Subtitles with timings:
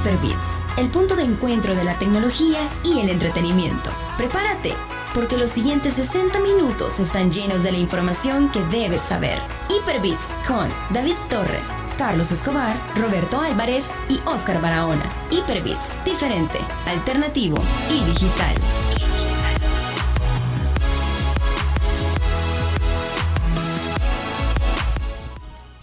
[0.00, 3.90] Hyperbits, el punto de encuentro de la tecnología y el entretenimiento.
[4.16, 4.72] Prepárate,
[5.14, 9.38] porque los siguientes 60 minutos están llenos de la información que debes saber.
[9.68, 11.68] Hyperbits con David Torres,
[11.98, 15.04] Carlos Escobar, Roberto Álvarez y Oscar Barahona.
[15.30, 17.58] Hyperbits, diferente, alternativo
[17.90, 18.99] y digital.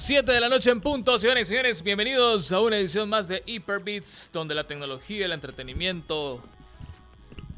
[0.07, 1.83] 7 de la noche en punto, señores y señores.
[1.83, 6.41] Bienvenidos a una edición más de Hyperbeats, donde la tecnología, el entretenimiento,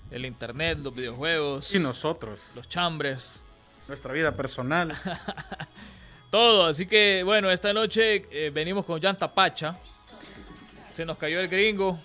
[0.09, 1.75] el internet, los videojuegos.
[1.75, 2.41] Y nosotros.
[2.55, 3.43] Los chambres.
[3.87, 4.95] Nuestra vida personal.
[6.31, 6.65] Todo.
[6.65, 9.77] Así que, bueno, esta noche eh, venimos con Llanta Pacha.
[10.91, 11.99] Se nos cayó el gringo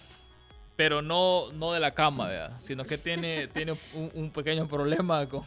[0.77, 3.75] pero no, no de la cama, sino que tiene, tiene
[4.15, 5.43] un, pequeño problema con,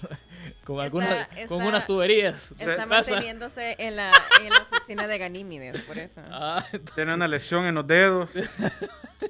[0.64, 2.54] con algunas con unas tuberías.
[2.58, 6.22] Está manteniéndose en la, en la oficina de Ganímedes, por eso.
[6.40, 6.64] Ah,
[6.94, 8.30] tiene una lesión en los dedos.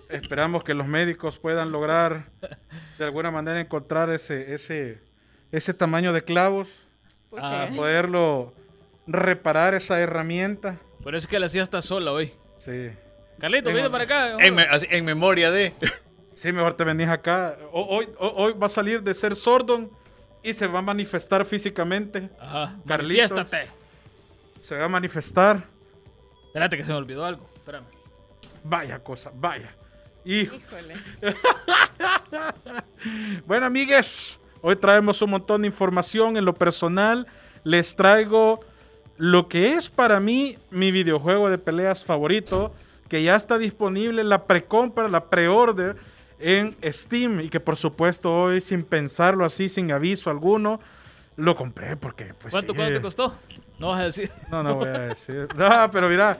[0.10, 2.30] Esperamos que los médicos puedan lograr
[2.98, 5.00] de alguna manera encontrar ese, ese,
[5.52, 6.68] ese tamaño de clavos
[7.30, 8.54] para poderlo
[9.08, 10.78] reparar esa herramienta.
[11.02, 12.32] Por eso es que la hacía hasta sola hoy.
[12.60, 12.90] Sí.
[13.40, 14.38] Carlito, vete para acá.
[14.40, 15.74] En, memoria de.
[16.34, 17.58] Sí, mejor te venís acá.
[17.72, 19.90] Hoy, hoy, va a salir de ser sordo
[20.44, 22.30] y se va a manifestar físicamente.
[22.40, 22.76] Ajá.
[22.88, 23.48] Carlitos.
[24.62, 25.66] Se va a manifestar.
[26.46, 27.50] Espérate que se me olvidó algo.
[27.56, 27.88] Espérame.
[28.64, 29.74] Vaya cosa, vaya.
[30.24, 30.94] Híjole.
[33.48, 36.38] bueno, amigues, hoy traemos un montón de información.
[36.38, 37.26] En lo personal,
[37.64, 38.60] les traigo
[39.18, 42.74] lo que es para mí mi videojuego de peleas favorito
[43.08, 45.96] que ya está disponible la precompra, la pre-order
[46.40, 50.80] en Steam y que por supuesto hoy sin pensarlo así, sin aviso alguno,
[51.36, 52.52] lo compré porque pues...
[52.52, 53.34] ¿Cuánto, ¿cuánto te costó?
[53.80, 54.32] No vas a decir.
[54.52, 55.48] No, no voy a decir.
[55.56, 56.40] No, pero mira,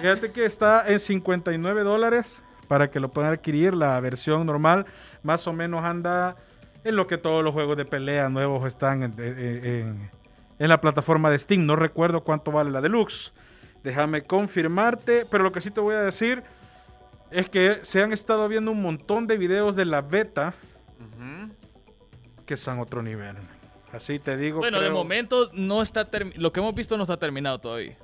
[0.00, 3.74] fíjate que está en 59 dólares para que lo puedan adquirir.
[3.74, 4.86] La versión normal
[5.22, 6.36] más o menos anda
[6.84, 10.10] en lo que todos los juegos de pelea nuevos están en,
[10.58, 11.64] en la plataforma de Steam.
[11.64, 13.32] No recuerdo cuánto vale la deluxe.
[13.84, 16.42] Déjame confirmarte, pero lo que sí te voy a decir
[17.30, 20.54] es que se han estado viendo un montón de videos de la beta
[22.46, 23.36] que son otro nivel.
[23.92, 24.58] Así te digo.
[24.58, 27.96] Bueno, de momento no está lo que hemos visto no está terminado todavía.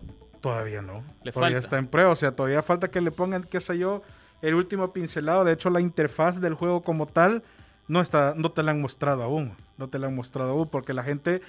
[0.43, 1.03] Todavía no.
[1.23, 4.03] Le todavía está en prueba, o sea, todavía falta que le pongan, qué sé yo,
[4.43, 5.45] el último pincelado.
[5.45, 7.43] De hecho, la interfaz del juego como tal
[7.89, 9.57] no está, no te la han mostrado aún.
[9.79, 11.41] No te la han mostrado aún porque la gente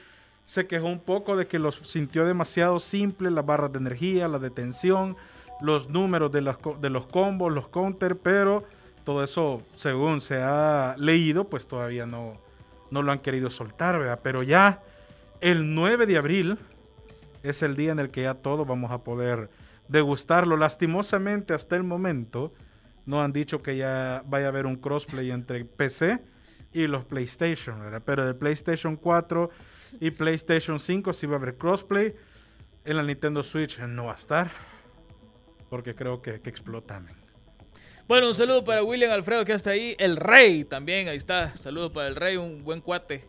[0.46, 4.40] se quejó un poco de que los sintió demasiado simple las barras de energía, la
[4.40, 5.16] detención,
[5.62, 6.42] los números de,
[6.80, 8.64] de los combos, los counters, pero
[9.04, 12.38] todo eso, según se ha leído, pues todavía no,
[12.92, 14.20] no lo han querido soltar, ¿verdad?
[14.24, 14.84] Pero ya
[15.40, 16.60] el 9 de abril
[17.44, 19.50] es el día en el que ya todos vamos a poder
[19.88, 20.58] degustarlo.
[20.58, 22.54] Lastimosamente, hasta el momento,
[23.06, 26.20] no han dicho que ya vaya a haber un crossplay entre PC
[26.74, 28.04] y los PlayStation, ¿verdad?
[28.06, 29.50] Pero de PlayStation 4
[30.00, 32.16] y PlayStation 5 sí va a haber crossplay.
[32.84, 34.52] En la Nintendo Switch no va a estar.
[35.70, 37.02] Porque creo que, que explota.
[38.08, 39.96] Bueno, un saludo para William Alfredo que está ahí.
[39.98, 41.56] El Rey también, ahí está.
[41.56, 43.24] Saludos para el Rey, un buen cuate.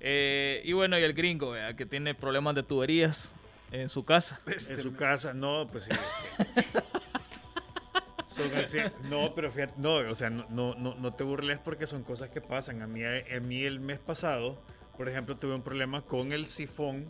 [0.00, 3.32] Eh, y bueno, y el gringo, que tiene problemas de tuberías
[3.70, 4.40] en su casa.
[4.46, 5.90] en su casa, no, pues sí.
[9.10, 12.40] no, pero fíjate, no, o sea, no, no, no, te burles porque son cosas que
[12.40, 12.82] pasan.
[12.82, 14.58] A mí, a mí el mes pasado
[15.00, 17.06] por ejemplo, tuve un problema con el sifón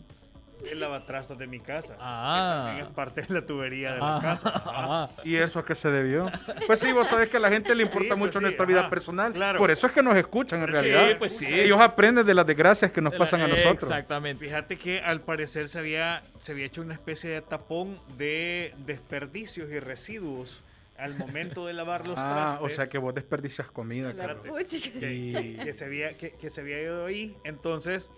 [0.63, 1.97] del lavatrastas de mi casa.
[1.99, 2.61] Ah.
[2.61, 4.21] Que también es parte de la tubería de la ah.
[4.21, 4.63] casa.
[4.65, 5.09] Ah.
[5.25, 6.31] ¿Y eso a qué se debió?
[6.67, 9.33] Pues sí, vos sabés que a la gente le importa pues mucho nuestra vida personal.
[9.33, 9.59] Claro.
[9.59, 11.09] Por eso es que nos escuchan en realidad.
[11.09, 11.45] Sí, pues sí.
[11.47, 13.83] Ellos aprenden de las desgracias que nos pasan a nosotros.
[13.83, 14.45] Exactamente.
[14.45, 19.69] Fíjate que al parecer se había, se había hecho una especie de tapón de desperdicios
[19.69, 20.63] y residuos
[20.97, 24.43] al momento de lavar los ah, o sea que vos desperdicias comida, claro.
[24.43, 27.35] Que, que, se había, que, que, se había ido ahí.
[27.43, 28.11] Entonces,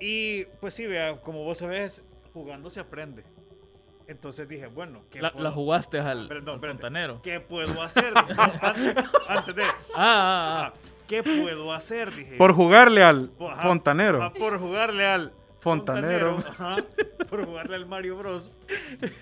[0.00, 3.24] y pues sí, vea, como vos sabés, jugando se aprende.
[4.06, 7.22] Entonces dije, bueno, ¿qué la, la jugaste al, perdón, fontanero.
[7.22, 8.12] ¿Qué puedo hacer?
[9.28, 9.62] antes, de.
[9.62, 10.74] Ah, ah, ah, ah.
[11.08, 12.14] ¿Qué puedo hacer?
[12.14, 12.36] Dije.
[12.36, 13.30] Por jugarle al
[13.62, 14.32] fontanero.
[14.34, 16.42] por jugarle al fontanero.
[17.36, 18.52] Por jugarle al Mario Bros.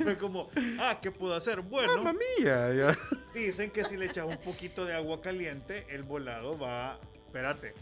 [0.02, 1.62] Fue como, ah, ¿qué puedo hacer?
[1.62, 2.96] Bueno, Mamma mía.
[3.34, 7.74] dicen que si le echas un poquito de agua caliente, el volado va, espérate,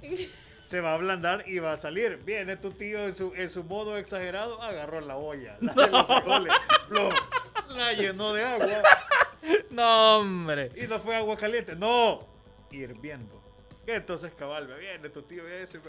[0.66, 2.18] se va a ablandar y va a salir.
[2.24, 6.44] Viene tu tío en su, en su modo exagerado, agarró la olla, la,
[7.68, 8.82] la llenó de agua.
[9.70, 10.70] No, hombre.
[10.76, 12.24] Y no fue agua caliente, no,
[12.70, 13.42] hirviendo.
[13.86, 15.80] Entonces, cabal, viene tu tío dice,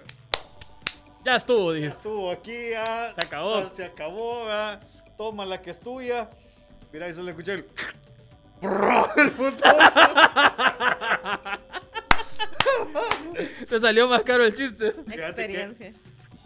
[1.23, 1.95] ya estuvo, dijiste.
[1.95, 3.69] Ya estuvo aquí, ah, Se acabó.
[3.69, 4.79] Se acabó, ah,
[5.17, 6.29] Toma la que es tuya.
[6.91, 7.65] Mira, eso le escuché el.
[9.17, 9.31] el
[13.67, 14.95] Te salió más caro el chiste.
[15.07, 15.93] Experiencia.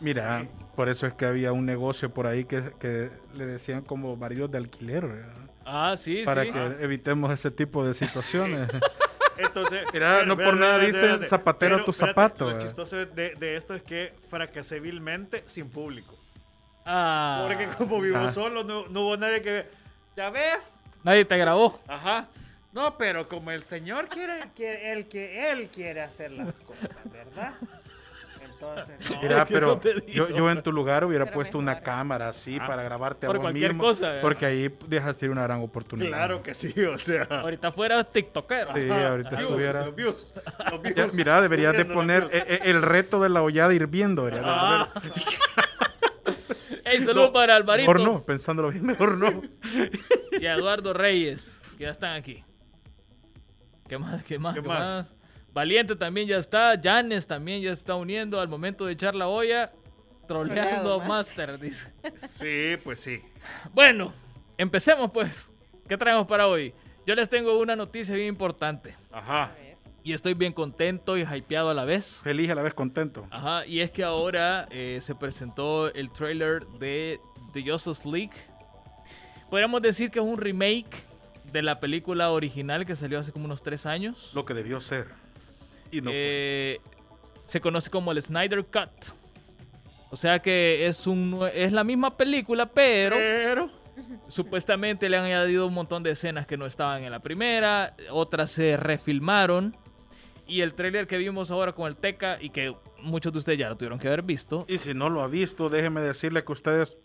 [0.01, 0.45] Mira,
[0.75, 4.51] por eso es que había un negocio por ahí que, que le decían como maridos
[4.51, 5.07] de alquiler.
[5.07, 5.33] ¿verdad?
[5.65, 8.69] Ah, sí, Para que evitemos ese tipo de situaciones.
[9.37, 12.61] Entonces, Mira, no por nada dicen zapatero a tu espérate, zapato, Lo eh.
[12.61, 16.17] chistoso de, de esto es que fracasé vilmente sin público.
[16.85, 17.43] Ah.
[17.47, 18.31] Porque como vivo Ah.
[18.31, 19.65] solo, no, no hubo nadie que.
[20.15, 20.61] ¿Ya ves?
[21.03, 21.79] Nadie te grabó.
[21.87, 22.27] Ajá.
[22.71, 27.53] No, pero como el señor quiere, quiere el que él quiere hacer las cosas, ¿verdad?
[28.59, 29.21] Entonces, no.
[29.21, 31.73] Mira, pero no yo, en tu lugar hubiera Pero puesto mejor.
[31.75, 32.65] una cámara así Ah.
[32.67, 34.15] para grabarte a Por vos cualquier mismo, cosa.
[34.21, 36.09] Porque ahí dejaste ir una gran oportunidad.
[36.09, 37.23] Claro que sí, o sea.
[37.29, 38.73] Ahorita fuera tiktokero.
[38.75, 40.33] Sí, ahorita views, estuviera- Los views,
[40.71, 42.45] los views, Ya, mira, deberías de poner eh, views.
[42.47, 44.29] eh, el reto de la hollada hirviendo.
[44.43, 44.87] Ah.
[46.85, 49.41] Ey, saludos para Alvarito Mejor no, pensándolo bien, mejor no.
[50.39, 52.43] y a Eduardo Reyes, que ya están aquí.
[53.87, 54.23] ¿Qué más?
[54.23, 54.53] ¿Qué más?
[54.55, 54.79] ¿Qué ¿Qué, más?
[54.79, 55.13] más?
[55.55, 56.77] Valiente también ya está.
[56.83, 59.71] Janes también ya se está uniendo al momento de echar la olla.
[60.27, 61.93] Troleando Master, dice.
[62.33, 63.21] Sí, pues sí.
[63.73, 64.11] Bueno,
[64.57, 65.49] empecemos pues.
[65.87, 66.73] ¿Qué traemos para hoy?
[67.07, 68.95] Yo les tengo una noticia bien importante.
[69.13, 69.53] Ajá.
[70.03, 72.19] Y estoy bien contento y hypeado a la vez.
[72.21, 73.25] Feliz a la vez contento.
[73.31, 77.21] Ajá, y es que ahora eh, se presentó el trailer de
[77.53, 78.35] The Justice League.
[79.49, 81.01] Podríamos decir que es un remake
[81.53, 84.31] de la película original que salió hace como unos tres años.
[84.33, 85.24] Lo que debió ser.
[85.97, 86.13] Y no fue.
[86.15, 86.81] Eh,
[87.45, 89.15] se conoce como el Snyder Cut.
[90.11, 93.69] O sea que es, un, es la misma película, pero Pero.
[94.27, 98.51] supuestamente le han añadido un montón de escenas que no estaban en la primera, otras
[98.51, 99.75] se refilmaron.
[100.47, 103.67] Y el trailer que vimos ahora con el Teca y que muchos de ustedes ya
[103.69, 106.97] lo tuvieron que haber visto, Y si no lo ha visto, déjeme decirle que ustedes.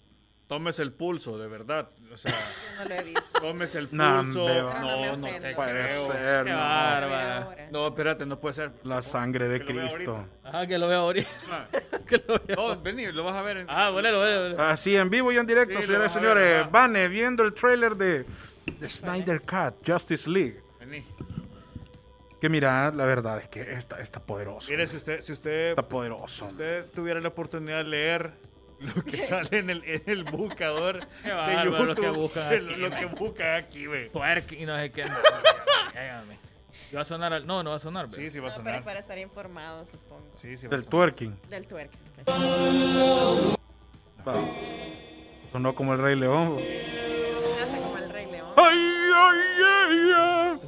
[0.46, 1.88] Tómese el pulso, de verdad.
[2.12, 2.32] O sea,
[2.78, 3.40] No lo he visto.
[3.40, 4.48] tómese el No, pulso.
[4.48, 5.54] No, no no, te.
[5.54, 6.06] Puede creo.
[6.06, 6.56] ser, Qué no.
[6.58, 7.68] bárbara.
[7.70, 8.72] No, espérate, no puede ser.
[8.84, 10.26] La sangre de Que lo Cristo.
[10.42, 11.28] Ajá, que lo veo ahorita.
[11.52, 11.66] Ah,
[12.08, 12.56] que lo veo.
[12.56, 13.66] No, vení, lo vas a ver en.
[13.70, 14.62] Ah, bueno, bueno, bueno.
[14.62, 16.70] Así en vivo y en directo, Sí, lo señores y señores.
[16.70, 18.24] Vane viendo el trailer de,
[18.78, 20.60] de Snyder Cut, Justice League.
[20.80, 21.04] Vení.
[22.40, 24.70] Que mira, la verdad es que está, está poderoso.
[24.70, 26.46] Mire, si usted, si usted, Está poderoso.
[26.48, 28.30] si usted tuviera la oportunidad de leer
[28.80, 32.58] lo que sale en el, en el buscador de bárbaro YouTube, lo que buscan aquí,
[32.58, 34.10] lo, lo que buscan aquí, ve.
[34.10, 35.04] Twerk y no sé qué.
[35.04, 35.14] No,
[35.92, 36.38] Cállame.
[36.92, 37.32] ¿Y va a sonar?
[37.32, 38.08] al- No, no va a sonar.
[38.10, 38.30] Sí, ve.
[38.30, 38.84] sí va a No, pero sonar.
[38.84, 40.26] para estar informado, supongo.
[40.36, 40.90] Sí, sí va a Del sonar.
[40.90, 41.38] twerking.
[41.48, 41.90] Del twerk.
[42.24, 43.56] pues.
[44.26, 44.34] Va.
[45.52, 46.54] Sonó como el Rey León.
[47.62, 48.52] Hace como el Rey León.
[48.56, 48.78] ¡Ay,
[49.14, 50.60] ay, ay, ay!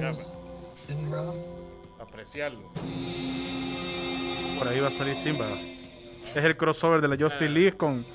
[0.00, 0.36] Ya, pues.
[2.00, 2.72] Apreciarlo.
[4.58, 5.48] Por ahí va a salir Simba.
[6.34, 8.06] Es el crossover de la Justice League con,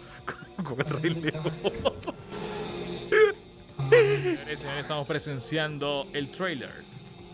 [0.56, 1.44] con, con el Rey León.
[3.90, 6.84] Señores y señores, estamos presenciando el trailer.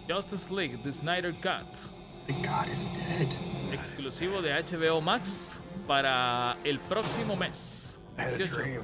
[0.10, 1.68] Justice League, The Snyder Cut.
[2.28, 3.28] The God is dead.
[3.72, 8.00] Exclusivo de HBO Max para el próximo mes.
[8.18, 8.56] I had a 18.
[8.56, 8.82] dream.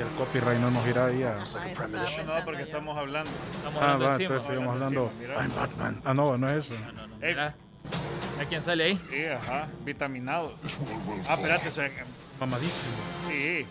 [0.00, 1.36] El copyright no nos irá ahí a...
[1.40, 1.86] Ah,
[2.26, 3.30] No, no, porque estamos hablando.
[3.54, 4.26] Estamos Ah, hablando va, encima.
[4.28, 5.24] entonces seguimos hablando hablando.
[5.24, 5.42] encima.
[5.42, 6.02] I'm Batman.
[6.04, 6.74] Ah, no, no es eso.
[6.94, 7.36] No, no, Ey.
[8.40, 9.00] ¿A quién sale ahí?
[9.10, 9.68] Sí, ajá.
[9.84, 10.54] Vitaminado.
[11.28, 11.90] Ah, espérate, o sea,
[12.40, 12.92] Mamadísimo.
[13.28, 13.66] sí.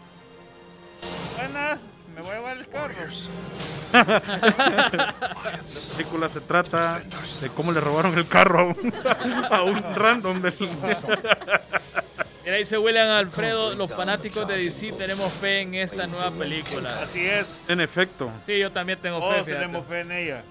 [1.36, 1.80] Buenas,
[2.16, 2.96] me voy a llevar el carro.
[3.92, 5.16] La
[5.98, 7.02] película se trata
[7.42, 8.94] de cómo le robaron el carro a un,
[9.52, 10.54] a un random del...
[12.44, 16.90] Mira, dice William Alfredo, los fanáticos de DC tenemos fe en esta nueva película.
[17.02, 17.66] Así es.
[17.68, 19.62] En efecto, Sí, yo también tengo fe, Todos fíjate.
[19.66, 20.44] tenemos fe en ella.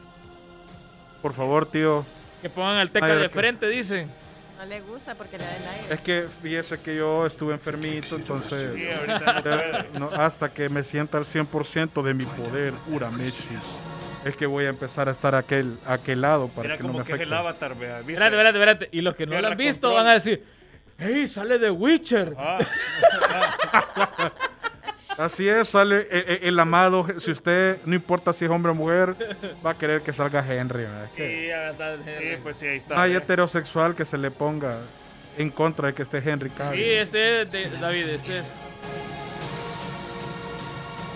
[1.23, 2.05] por favor, tío.
[2.43, 4.11] Que pongan al Teca de frente, dicen.
[4.59, 5.95] No le gusta porque le da el aire.
[5.95, 8.71] Es que fíjese que yo estuve enfermito, Sí, entonces...
[9.09, 13.59] ahorita no eh, no, hasta que me sienta al 100% de mi poder, Urameshi,
[14.27, 16.83] es que voy a empezar a estar a aquel, a aquel lado para Mira que
[16.83, 17.33] no como me que es afecte.
[17.33, 18.01] el avatar, vea.
[18.01, 18.89] Espérate, espérate, espérate.
[18.93, 20.05] Y los que no lo han visto control.
[20.05, 20.45] van a decir,
[20.99, 22.35] ¡Hey, sale de Witcher!
[22.37, 22.59] Ah,
[25.19, 28.75] Así es, sale el, el- el amado, si usted, no importa si es hombre o
[28.75, 29.15] mujer,
[29.65, 30.85] va a querer que salga Henry.
[30.85, 31.05] ¿verdad?
[31.05, 31.97] Es que Sí, ya está.
[31.97, 33.03] sí, pues sí, ahí está.
[33.03, 33.19] hay ve.
[33.19, 34.77] heterosexual que se le ponga
[35.37, 36.79] en contra de que esté Henry Cavill.
[36.81, 38.55] Sí, este es de David, este es.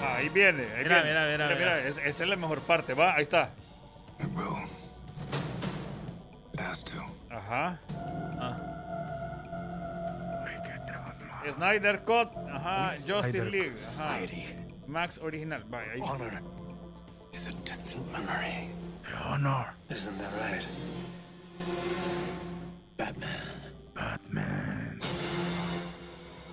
[0.03, 0.65] Ah, ahí viene.
[0.77, 1.21] Ahí Mira, viene.
[1.29, 1.79] mira, mira, mira.
[1.89, 2.95] es- esa es la mejor parte.
[2.95, 3.51] Va, ahí está.
[4.21, 4.65] It will.
[6.53, 6.93] It has to.
[7.31, 7.79] Ajá.
[8.39, 8.63] Ah.
[11.53, 12.31] Snyder Cut.
[12.51, 12.95] Ajá.
[13.07, 13.75] Justice Snyder League.
[13.99, 14.19] Ajá.
[14.87, 15.65] Max original.
[15.73, 16.01] Va, ahí.
[16.01, 16.41] Honor
[17.33, 18.71] is a distant memory.
[19.25, 20.67] Honor, Isn't that right?
[22.97, 23.31] Batman.
[23.95, 25.01] Batman.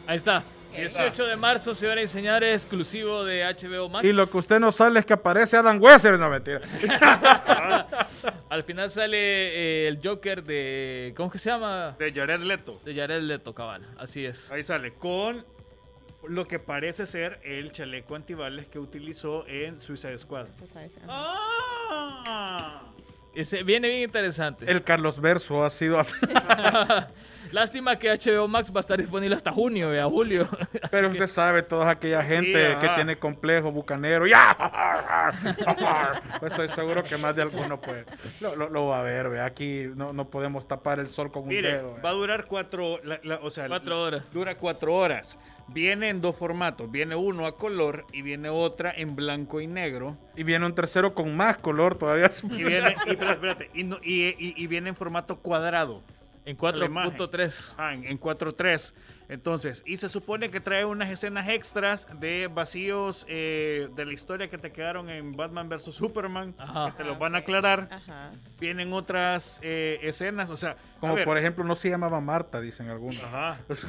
[0.07, 0.43] Ahí está.
[0.75, 4.05] 18 de marzo, señores y señores, exclusivo de HBO Max.
[4.05, 6.61] Y lo que usted no sabe es que aparece Adam Wessler, no mentira.
[8.51, 11.13] Al final sale eh, el Joker de.
[11.15, 11.95] ¿Cómo que se llama?
[11.97, 12.81] De Jared Leto.
[12.83, 13.87] De Jared Leto, cabal.
[13.97, 14.51] Así es.
[14.51, 15.45] Ahí sale, con
[16.27, 20.47] lo que parece ser el chaleco antibales que utilizó en Suicide Squad.
[20.53, 21.07] Sabes, ajá.
[21.07, 22.81] ¡Ah!
[23.33, 24.69] Ese viene bien interesante.
[24.69, 26.17] El Carlos Verso ha sido así.
[27.51, 30.47] Lástima que HBO Max va a estar disponible hasta junio, vea, julio.
[30.91, 34.25] Pero usted sabe, toda aquella gente que tiene complejo bucanero.
[34.27, 35.31] ¡Ya!
[36.39, 38.05] Pues estoy seguro que más de alguno pues,
[38.39, 39.29] lo, lo- lo va a ver.
[39.29, 39.41] ve.
[39.41, 41.95] Aquí no, no podemos tapar el sol con un Mire, dedo.
[41.95, 42.01] ve.
[42.01, 44.23] va a durar cuatro, la- la- o sea, Cuatro horas.
[44.33, 45.37] Dura cuatro horas.
[45.67, 46.89] Viene en dos formatos.
[46.91, 50.17] Viene uno a color y viene otra en blanco y negro.
[50.35, 52.29] Y viene un tercero con más color todavía.
[52.43, 56.01] Y viene, y, espérate, espérate, y, no- y- y- y viene en formato cuadrado.
[56.45, 57.17] En la imagen.
[57.17, 57.75] 4.3.
[57.77, 58.93] Ah, en, en 4.3.
[59.29, 64.49] Entonces, y se supone que trae unas escenas extras de vacíos eh, de la historia
[64.49, 65.95] que te quedaron en Batman vs.
[65.95, 66.53] Superman.
[66.57, 66.91] Ajá.
[66.91, 67.87] Que te los van a aclarar.
[67.91, 68.31] Ajá.
[68.59, 70.49] Vienen otras eh, escenas.
[70.49, 73.23] O sea, a Como ver, por ejemplo, no se llamaba Marta, dicen algunos.
[73.23, 73.59] Ajá.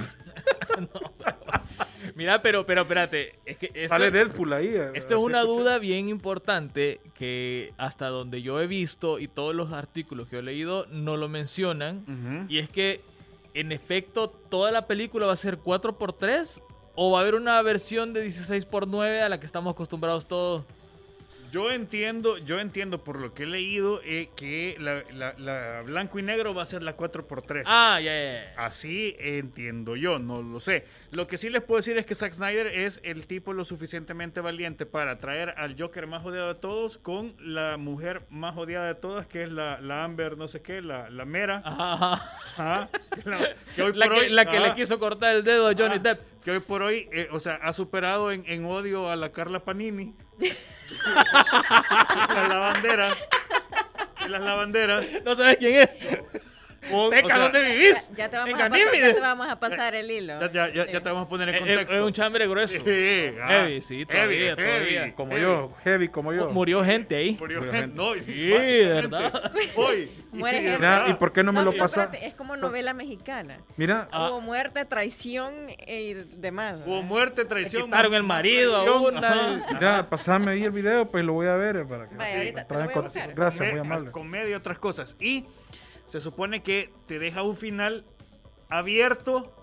[2.14, 3.38] Mira, pero, pero espérate.
[3.44, 4.68] Es que esto, Sale Deadpool ahí.
[4.68, 9.54] eh, esto es una duda bien importante que hasta donde yo he visto y todos
[9.54, 12.46] los artículos que he leído no lo mencionan.
[12.48, 13.00] Y es que,
[13.54, 16.62] en efecto, toda la película va a ser 4x3
[16.94, 20.64] o va a haber una versión de 16x9 a la que estamos acostumbrados todos.
[21.52, 26.18] Yo entiendo, yo entiendo por lo que he leído eh, que la, la- la blanco
[26.18, 27.64] y negro va a ser la 4x3.
[27.66, 28.54] Ah, ya, ya, ya.
[28.64, 30.84] Así entiendo yo, no lo sé.
[31.10, 34.40] Lo que sí les puedo decir es que Zack Snyder es el tipo lo suficientemente
[34.40, 38.94] valiente para traer al Joker más odiado de todos con la mujer más odiada de
[38.94, 41.60] todas, que es la, la Amber, no sé qué, la, la Mera.
[41.66, 42.22] Ajá.
[43.24, 43.38] La,
[43.76, 46.20] que hoy por que, hoy- la que le quiso cortar el dedo a Johnny Depp.
[46.42, 49.60] Que hoy por hoy, eh, o sea, ha superado en, en odio a la Carla
[49.64, 50.14] Panini.
[51.04, 53.28] Las lavanderas.
[54.28, 55.06] Las lavanderas.
[55.24, 55.90] No sabes quién es.
[56.92, 58.12] O- o Teca, sea, ¿dónde vivís?
[58.16, 60.40] Ya te, vamos a pasar, ya te vamos a pasar el hilo.
[60.40, 60.92] ya, ya, ya- Sí.
[60.92, 61.96] ya te vamos a poner en contexto.
[61.96, 62.78] es un chambre grueso.
[62.84, 65.14] Sí, ah, Heavy, sí, todavía, todavía.
[65.14, 65.42] Como heavy.
[65.42, 66.50] yo, heavy como yo.
[66.50, 67.36] Murió gente ahí.
[67.38, 67.78] Murió Murió gente.
[67.80, 67.96] gente.
[67.96, 68.50] No, Sí,
[68.88, 69.52] ¿verdad?
[69.76, 70.10] Hoy.
[70.32, 70.78] Muere Y- gente.
[70.78, 72.04] Mira, ¿y por qué no me No, lo no, pasa?
[72.04, 73.58] espérate, es como novela mexicana.
[73.76, 74.28] Mira, Ah.
[74.30, 76.80] Hubo muerte, traición y demás.
[76.86, 77.84] Hubo muerte, traición.
[77.84, 79.64] quitaron el marido a una.
[79.72, 81.84] Mira, pasame ahí el video, pues lo voy a ver.
[81.86, 83.34] Para que Vaya, ahorita lo.
[83.34, 84.10] Gracias, muy amable.
[84.10, 85.16] Comedia y otras cosas.
[85.20, 85.46] Y
[86.04, 88.04] se supone que te deja un final
[88.68, 89.56] abierto,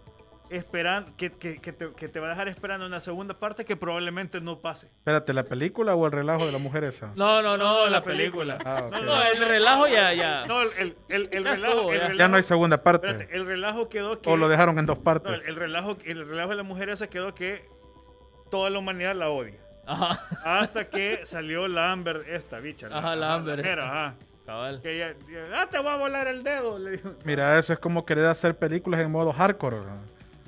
[0.50, 3.76] esperando, que, que- que te, que te va a dejar esperando una segunda parte que
[3.76, 4.88] probablemente no pase.
[4.88, 7.12] Espérate, ¿la película o el relajo de la mujer esa?
[7.16, 8.58] No, no, no, No, la la película.
[8.66, 8.90] Ah.
[8.92, 10.46] No, No, el relajo ya, ya.
[10.48, 12.00] No, el, el, el, relajo, ya.
[12.00, 13.08] relajo- Ya no hay segunda parte.
[13.08, 14.30] espérate, el relajo quedó que...
[14.30, 15.34] O lo dejaron en dos no, partes.
[15.44, 17.64] el, el relajo, el relajo de la mujer esa quedó que
[18.50, 19.60] toda la humanidad la odia.
[19.86, 22.88] Ajá, Hasta que salió la Amber, esta bicha.
[22.92, 23.62] Ajá, la Amber.
[23.62, 24.16] mera, ajá.
[24.50, 24.82] Cabal.
[24.82, 25.16] Que ella,
[25.56, 26.80] ah, te voy a volar el dedo.
[26.80, 27.14] Le dijo.
[27.24, 29.78] Mira, eso es como querer hacer películas en modo hardcore.
[29.78, 30.02] ¿no?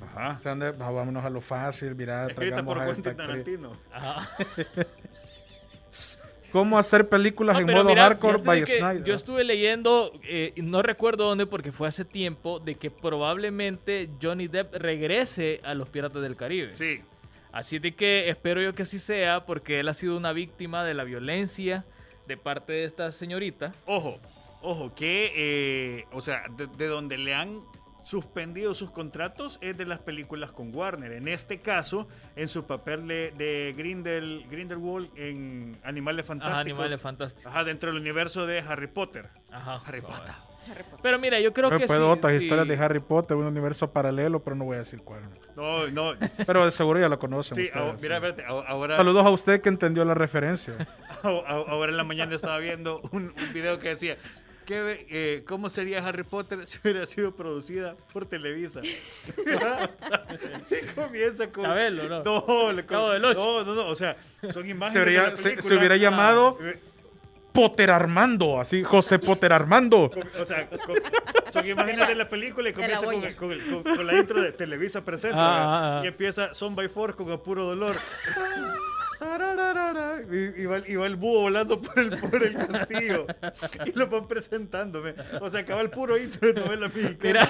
[0.04, 0.36] Ajá.
[0.38, 3.16] O sea, ah, vámonos a lo fácil, mira, Escrita por Quentin.
[3.16, 3.70] Tarantino.
[3.92, 4.28] Ajá.
[6.50, 9.04] ¿Cómo hacer películas No, en pero modo mira, hardcore by Snyder?
[9.04, 14.10] Yo estuve leyendo, eh, y no recuerdo dónde porque fue hace tiempo, de que probablemente
[14.20, 16.74] Johnny Depp regrese a los Piratas del Caribe.
[16.74, 17.00] Sí.
[17.52, 20.92] Así de que espero yo que así sea, porque él ha sido una víctima de
[20.92, 21.86] la violencia
[22.26, 23.74] de parte de esta señorita.
[23.86, 24.20] Ojo,
[24.60, 27.60] ojo, que, eh, o sea, de, de donde le han
[28.02, 31.12] suspendido sus contratos es de las películas con Warner.
[31.12, 36.60] En este caso, en su papel de, de Grindel, Grindelwald en Animales Fantásticos.
[36.60, 37.46] Ajá, animales fantásticos.
[37.46, 39.28] Ajá, dentro del universo de Harry Potter.
[39.50, 39.80] Ajá.
[39.86, 40.00] Harry.
[40.00, 40.34] Potter.
[40.70, 40.98] Harry Potter.
[41.02, 42.42] Pero mira, yo creo Yo que puedo sí, otras sí.
[42.44, 45.22] historias de Harry Potter, un universo paralelo, pero no voy a decir cuál.
[45.56, 46.14] No, no.
[46.46, 47.54] Pero de seguro ya lo conocen.
[47.54, 48.26] Sí, ustedes, ahora- mira, sí.
[48.26, 50.74] espérate, ahora, Saludos a usted que entendió la referencia.
[51.22, 54.16] ahora en la mañana estaba viendo un, un video que decía.
[54.64, 58.80] ¿qué, eh, ¿Cómo sería Harry Potter si hubiera sido producida por Televisa?
[58.84, 61.64] y comienza con.
[61.64, 62.24] Chabelo, ¿no?
[62.24, 62.82] No, Ocho.
[62.90, 64.16] no, no, no, o sea,
[64.52, 65.06] son Se, imágenes.
[65.06, 65.68] de la se- película.
[65.68, 66.78] se hubiera llamado Eh,
[67.52, 70.10] Potter Armando, así, José Potter Armando.
[70.40, 70.96] o sea, con-
[71.52, 74.14] son imágenes de la, la- película y comienza con, el- con el- con- con la
[74.14, 75.38] intro de Televisa Presenta.
[75.38, 76.04] Ah, ah, ah.
[76.04, 77.96] Y empieza Son by Four con Apuro Dolor.
[80.30, 83.26] Y, y va, y va el búho volando por el, por el castillo.
[83.86, 85.14] Y lo van presentándome.
[85.40, 87.16] O sea, acaba el puro intro de novela mexicana.
[87.22, 87.48] Mira.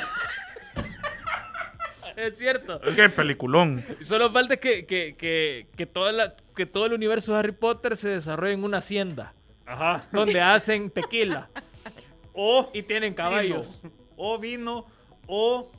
[2.16, 2.80] es cierto.
[2.94, 3.84] Qué peliculón.
[4.02, 7.96] Solo falta que, que, que, que, toda la- que todo el universo de Harry Potter
[7.96, 9.32] se desarrolle en una hacienda
[9.66, 10.04] Ajá.
[10.12, 11.48] donde hacen tequila
[12.34, 13.80] O y tienen caballos.
[13.82, 14.86] vino, O vino,
[15.26, 15.70] o.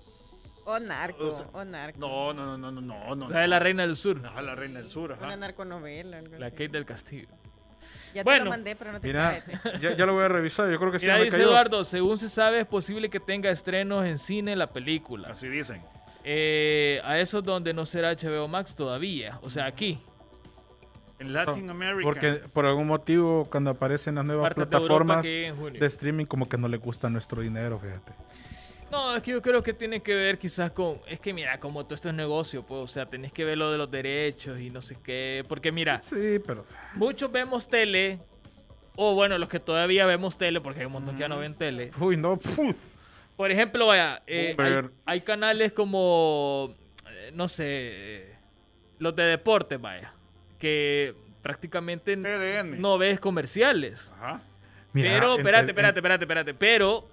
[0.66, 2.00] O narco, O sea, o narco.
[2.00, 3.30] No, no, no, no, no, no.
[3.30, 5.36] La de la Reina del Sur, Ajá, la reina del sur, Una ajá.
[5.36, 6.20] narconovela.
[6.20, 6.56] algo la así.
[6.56, 7.28] Kate del Castillo.
[8.14, 8.46] Ya te Bueno.
[8.46, 9.44] lo mandé, pero no te Mira,
[9.82, 10.72] ya, ya lo voy a revisar.
[10.72, 11.50] Yo creo que sí Mira, me dice cayó.
[11.50, 15.30] Eduardo, según se sabe, es posible que tenga estrenos en cine la película.
[15.30, 15.82] Así dicen.
[16.24, 19.40] Eh, a eso es donde no será HBO Max todavía.
[19.42, 20.00] O sea, aquí.
[21.24, 22.04] En Latin America.
[22.04, 26.48] Porque por algún motivo, cuando aparecen las nuevas Partes de Europa plataformas de streaming, como
[26.50, 28.14] que no le gusta nuestro dinero, fíjate.
[28.92, 31.00] No, es que yo creo que tiene que ver quizás con...
[31.08, 33.72] Es que mira, como todo esto es negocio, pues, o sea, tenés que ver lo
[33.72, 35.44] de los derechos y no sé qué.
[35.50, 36.64] Porque mira, Sí, pero.
[36.94, 38.20] muchos vemos tele,
[38.96, 41.56] o bueno, los que todavía vemos tele, porque hay un montón que ya no ven
[41.56, 41.90] tele.
[42.00, 42.38] Uy, no.
[42.38, 42.76] puf.
[43.36, 44.56] Por ejemplo, vaya, eh,
[45.06, 46.76] hay, canales como,
[47.10, 48.36] eh, no sé, eh,
[49.00, 50.14] los de deporte, vaya,
[50.64, 52.80] que prácticamente TDN.
[52.80, 54.14] no ves comerciales.
[54.18, 54.40] Ajá.
[54.94, 56.54] Mira, pero, espérate, espérate, espérate, espérate.
[56.54, 57.06] Pero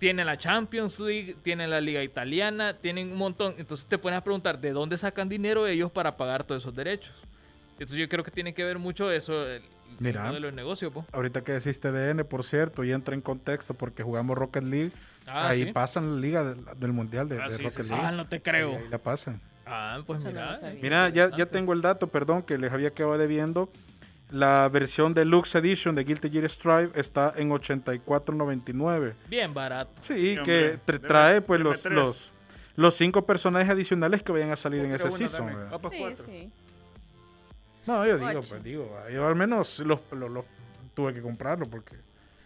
[0.00, 3.54] tienen la Champions League, tienen la Liga Italiana, tienen un montón.
[3.58, 7.14] Entonces te pones a preguntar de dónde sacan dinero ellos para pagar todos esos derechos.
[7.74, 9.62] Entonces yo creo que tiene que ver mucho eso, el,
[10.00, 10.24] Mira.
[10.24, 11.06] modelo de negocio, pues.
[11.12, 14.90] Ahorita que decís TDN, por cierto, y entra en contexto porque jugamos Rocket League.
[15.28, 15.72] Ah, ahí ¿sí?
[15.72, 17.90] pasan la liga del, del mundial de, Ah, de sí, Rocket sí.
[17.92, 18.04] League.
[18.04, 18.76] Ah, no te creo.
[18.78, 19.40] ahí la pasan.
[19.66, 20.58] Ah, pues mira.
[20.80, 23.68] Mira, ya, ya tengo el dato, perdón, que les había quedado debiendo.
[24.30, 29.14] La versión Deluxe Edition de Guilty Gear Strive está en 84.99.
[29.28, 29.90] Bien barato.
[30.00, 30.78] Sí, Sí, que hombre.
[30.86, 32.30] tra- Deme- trae pues deme los, los,
[32.76, 35.48] los cinco personajes adicionales que vayan a salir en ese season.
[35.90, 36.50] Sí, sí.
[37.86, 38.48] No, yo digo, Ocho.
[38.50, 40.44] pues digo, yo al menos los, los- los
[40.94, 41.94] tuve que comprarlo porque...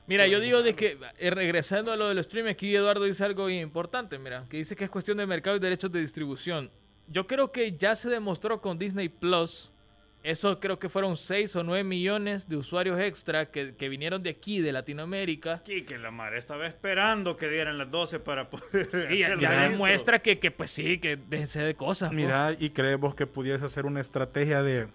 [0.06, 3.48] Mira, yo digo de que, eh, regresando a lo del stream, aquí Eduardo dice algo
[3.48, 6.68] importante, mira, que dice que es cuestión de mercado y derechos de distribución.
[7.10, 9.72] Yo creo que ya se demostró con Disney Plus,
[10.22, 14.30] eso creo que fueron 6 o 9 millones de usuarios extra que, que vinieron de
[14.30, 15.54] aquí, de Latinoamérica.
[15.54, 19.08] Aquí que la madre estaba esperando que dieran las 12 para poder.
[19.10, 22.12] Y ya, demuestra que, que, pues sí, que déjense de cosas.
[22.12, 24.86] Mira, y creemos que pudiese hacer una estrategia de...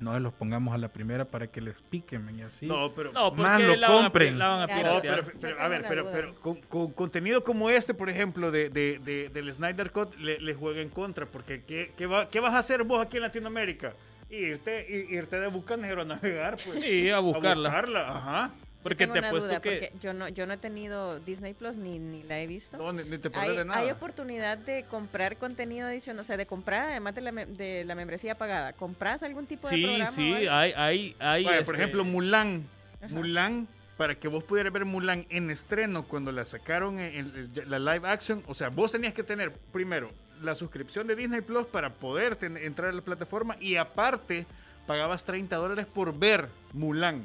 [0.00, 2.66] No los pongamos a la primera para que les piquen y así.
[2.66, 3.12] No, pero.
[3.12, 4.38] No, Más lo la van a, compren.
[4.38, 7.94] la van a No, pero, pero, a ver, pero, pero con, con contenido como este,
[7.94, 11.26] por ejemplo, de, de- de- del Snyder Cut, le, le juega en contra.
[11.26, 13.92] Porque ¿qué, qué, va- qué vas a hacer vos aquí en Latinoamérica?
[14.30, 16.80] Irte, irte de Bucanero a navegar, pues.
[16.80, 17.68] Sí, a buscarla.
[17.68, 18.50] buscarla, ajá.
[18.84, 19.70] Porque Tengo te una apuesto duda, que...
[19.90, 22.76] porque yo no, yo no he tenido Disney Plus ni, ni la he visto.
[22.76, 23.80] No, ni, ni te hay, de nada.
[23.80, 27.94] hay oportunidad de comprar contenido adicional, o sea, de comprar, además de la, de la
[27.96, 30.10] membresía pagada, ¿compras algún tipo de Sí, programa?
[30.12, 30.52] sí, algo?
[30.52, 31.44] hay, hay, hay...
[31.44, 32.62] Por este, ejemplo, Mulan.
[33.02, 33.12] Ajá.
[33.12, 33.66] Mulan,
[33.96, 38.06] para que vos pudieras ver Mulan en estreno cuando la sacaron en, en la live
[38.08, 40.10] action, o sea, vos tenías que tener primero
[40.42, 44.46] la suscripción de Disney Plus para poder ten- entrar a la plataforma y aparte
[44.86, 47.22] pagabas 30 dólares por ver Mulan.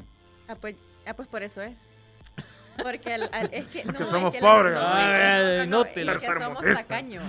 [0.47, 0.75] Ah, pues,
[1.09, 1.73] ah, pues por eso es.
[2.81, 4.87] Porque al- al- es que, Porque no, es somos que pobres, La, ¿no?
[4.87, 7.23] no, Ay, no, no, no es que la somos tacaños.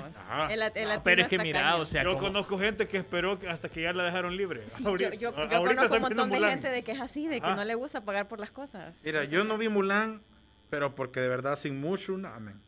[0.49, 3.37] El, el pero es que es mira, o sea, Yo como- conozco gente que esperó
[3.49, 4.63] hasta que ya la dejaron libre.
[4.69, 6.51] Sí, Ahorita- yo, yo, yo conozco un montón de Mulan.
[6.53, 7.57] gente de que es así, de que Ah.
[7.57, 8.95] no le gusta pagar por las cosas.
[9.03, 10.23] Mira, yo no vi Mulan,
[10.69, 12.61] pero porque de verdad sin mucho, men.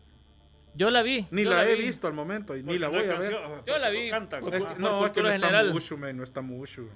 [0.75, 1.27] Yo la vi.
[1.31, 1.83] Ni yo la, he vi.
[1.85, 3.37] visto al momento y ni la voy a ver.
[3.67, 4.07] Yo la vi.
[4.11, 4.43] no canta, Es
[4.79, 6.89] no, es que no está mucho, men, no está mucho.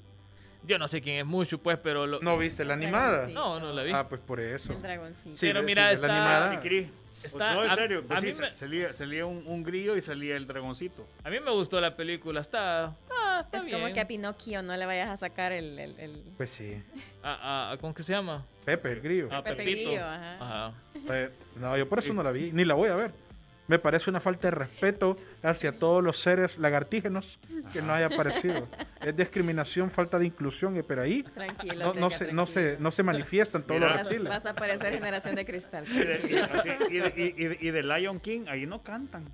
[0.67, 2.07] Yo no sé quién es mucho, pues, pero...
[2.07, 2.21] Lo...
[2.21, 3.27] ¿No viste la animada?
[3.29, 3.93] No, no la vi.
[3.93, 4.73] Ah, pues por eso.
[4.73, 5.37] El dragoncito.
[5.37, 6.61] Sí, Pero mira, sí, ve la está- animada.
[6.61, 6.89] Cris,
[7.23, 9.97] Está- no, en a- serio, a pues mí sí, me- salía, salía un, un grillo
[9.97, 11.07] y salía el dragoncito.
[11.25, 12.41] A mí me gustó la película.
[12.41, 12.95] Está...
[13.11, 13.81] ah, está Es bien.
[13.81, 16.83] como que a Pinocchio no le vayas a sacar el, el, el Pues sí.
[17.23, 18.45] A- a- a- ¿Cómo que se llama?
[18.65, 19.29] Pepe, el grillo.
[19.33, 19.91] A Pepe Pepito.
[19.91, 20.37] Grillo, ajá.
[20.41, 20.73] Ajá.
[21.11, 23.13] Eh, no, yo por eso no la vi, ni la voy a ver.
[23.69, 27.39] Me parece una falta de respeto hacia todos los seres lagartígenos
[27.73, 28.69] que no haya aparecido.
[29.05, 31.93] Es discriminación, falta de inclusión, eh, pero ahí Tranquilo.
[31.93, 34.03] no, no, se, no, se, no se manifiestan todos los Mira.
[34.03, 34.29] Vas, reptiles.
[34.31, 35.85] vas a parecer generación de cristal.
[35.89, 38.83] Y de, y- así, y de- y- y de- y de Lion King, ahí no
[38.83, 39.25] cantan.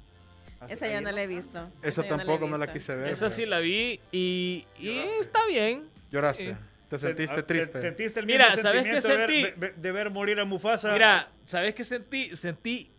[0.61, 1.69] Así- Esa yo no la he visto.
[1.83, 3.11] Eso tampoco no la quise ver.
[3.13, 5.89] Esa sí la vi y, y está bien.
[6.11, 6.53] Lloraste.
[6.53, 6.59] Sí.
[6.89, 7.73] Te Se- sentiste ah, triste.
[7.73, 9.61] se- ¿Sentiste el Mira, mismo ¿sabes qué sentimiento de ver- sentí?
[9.61, 10.93] de, de ver morir a Mufasa?
[10.93, 12.37] Mira, ¿sabes qué sentí?
[12.37, 12.91] Sentí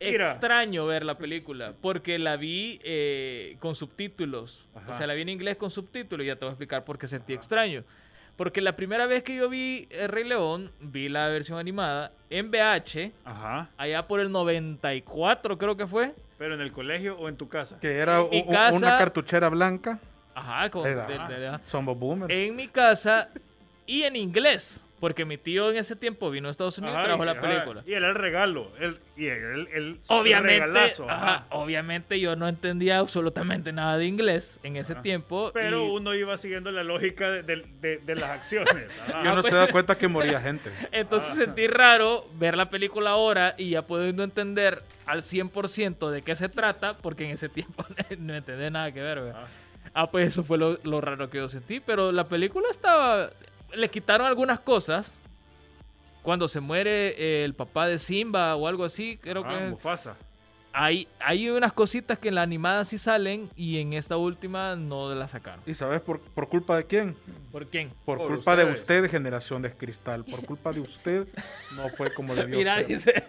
[0.00, 0.30] Mira.
[0.30, 4.68] extraño ver la película porque la vi eh, con subtítulos.
[4.74, 4.92] Ajá.
[4.92, 6.98] O sea, la vi en inglés con subtítulos y ya te voy a explicar por
[6.98, 7.84] qué sentí extraño.
[8.36, 12.50] Porque la primera vez que yo vi El Rey León, vi la versión animada en
[12.50, 13.70] VH, Ajá.
[13.76, 16.14] allá por el 94 creo que fue.
[16.38, 17.78] ¿Pero en el colegio o en tu casa?
[17.80, 20.00] Que era casa- una cartuchera blanca.
[20.34, 22.34] Ajá, con, Era, de- de- de- Somos boomers.
[22.34, 23.28] en mi casa
[23.86, 24.83] y en inglés.
[25.04, 27.40] Porque mi tío en ese tiempo vino a Estados Unidos y Ajá, trajo la ajá,
[27.42, 27.82] película.
[27.86, 28.72] Y era el regalo.
[28.80, 31.46] El, y el, el Obviamente, regalazo, ajá, ajá.
[31.50, 35.02] obviamente yo no entendía absolutamente nada de inglés en ese Ajá.
[35.02, 35.50] tiempo.
[35.52, 38.86] Pero y- uno iba siguiendo la lógica de, de- de- de las acciones.
[39.08, 39.20] ajá.
[39.24, 40.70] Y uno pues- se da cuenta que moría gente.
[40.92, 41.34] Entonces Ah.
[41.34, 46.48] sentí raro ver la película ahora y ya pudiendo entender al 100% de qué se
[46.48, 47.84] trata, porque en ese tiempo
[48.18, 49.18] no entendía nada que ver.
[49.34, 49.44] Ah.
[49.92, 53.28] Ah, pues eso fue lo, lo raro que yo sentí, pero la película estaba...
[53.76, 55.20] le quitaron algunas cosas.
[56.22, 60.16] Cuando se muere el papá de Simba o algo así, creo Ah, que Mufasa.
[60.72, 65.14] hay, hay unas cositas que en la animada sí salen y en esta última no
[65.14, 65.60] las sacaron.
[65.66, 67.14] ¿Y sabes por, por culpa de quién?
[67.52, 67.90] ¿Por quién?
[68.06, 70.24] Por, Por culpa de usted, generación de cristal.
[70.24, 71.28] Por culpa de usted,
[71.76, 72.86] no fue como debió Mira, ser.
[72.86, 73.24] dice.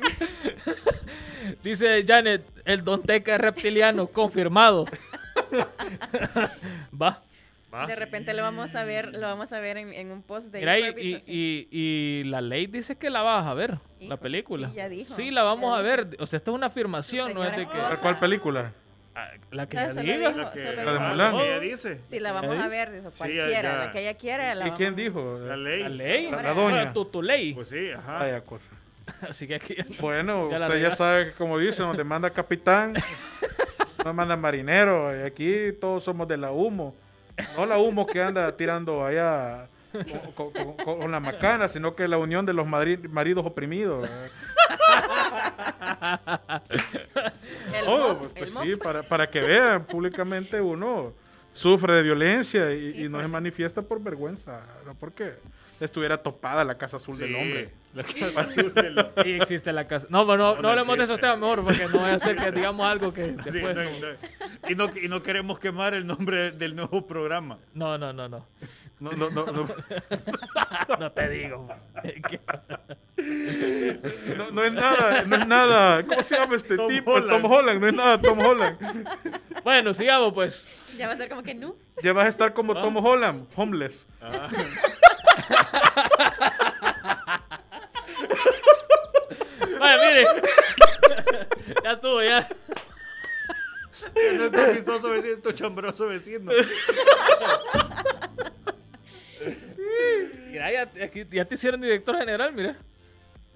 [1.62, 4.86] dice Janet, el Don Teca es reptiliano, confirmado.
[7.00, 7.22] Va.
[7.72, 7.86] Va.
[7.86, 10.58] De repente lo vamos a ver, lo vamos a ver en, en un post de
[10.58, 14.68] Mira, y, y, y- la ley dice que la vas a ver, la Hijo, película.
[14.70, 16.16] sí, ya dijo, Sí, la vamos ya a ver.
[16.18, 17.78] O sea, esto es una afirmación, no es de que.
[18.02, 18.72] ¿Cuál película?
[19.14, 20.30] Ah, La que Ah, ella diga.
[20.32, 21.36] La, que, La de Mulan.
[21.36, 22.00] que ella dice.
[22.10, 22.76] Sí, la vamos ¿Ya a dice?
[22.76, 24.54] ver, dijo, Sí, cualquiera, ya- la que ella quiera.
[24.54, 25.38] La ¿Y quién dijo?
[25.40, 25.82] La ley.
[25.82, 26.30] La ley.
[26.30, 26.70] La- la doña.
[26.76, 27.54] Bueno, tu, tu ley.
[27.54, 28.18] Pues sí, ajá.
[28.18, 28.70] Vaya cosa.
[29.28, 29.76] Así que aquí.
[30.00, 32.94] Bueno, Ya la usted ya sabe que como dice, donde manda capitán,
[34.04, 35.16] no manda marinero.
[35.16, 36.94] Y aquí todos somos de la humo.
[37.56, 39.66] No la humo que anda tirando allá
[40.36, 44.08] con, con- con- con la macana, sino que la unión de los maridos oprimidos.
[47.86, 51.12] Oh, pues sí, para, para que vean públicamente uno
[51.52, 55.32] sufre de violencia y, y no se manifiesta por vergüenza, no porque
[55.84, 57.70] estuviera topada la casa azul del Sí, hombre.
[57.94, 59.30] La casa azul del hombre.
[59.30, 60.06] Y existe la casa.
[60.10, 62.14] No, pero no, no No, no hablemos de esos temas mejor, porque no voy a
[62.14, 63.74] hacer que digamos algo que Sí, después.
[63.76, 64.68] no, no- no.
[64.68, 67.58] Y, no, y no queremos quemar el nombre del nuevo programa.
[67.74, 68.46] No, no, no, no.
[69.00, 69.66] No, no, no, no,
[71.00, 71.66] No te digo.
[74.36, 76.04] No- no es nada, no es nada.
[76.04, 77.12] ¿Cómo se llama este Tom tipo?
[77.12, 77.30] Holland.
[77.42, 79.08] Tom Holland, no es nada Tom Holland.
[79.64, 80.96] Bueno, sigamos pues.
[80.98, 81.76] Ya va a ser como que no.
[82.02, 84.06] Ya vas a estar como Tom Holland, homeless.
[89.78, 90.24] Bueno, mire.
[91.84, 92.46] ya estuvo, ya.
[94.14, 96.52] No es tu chistoso vecino, es tu chambroso vecino.
[100.94, 102.76] Ya, aquí- ya te hicieron director general, mira.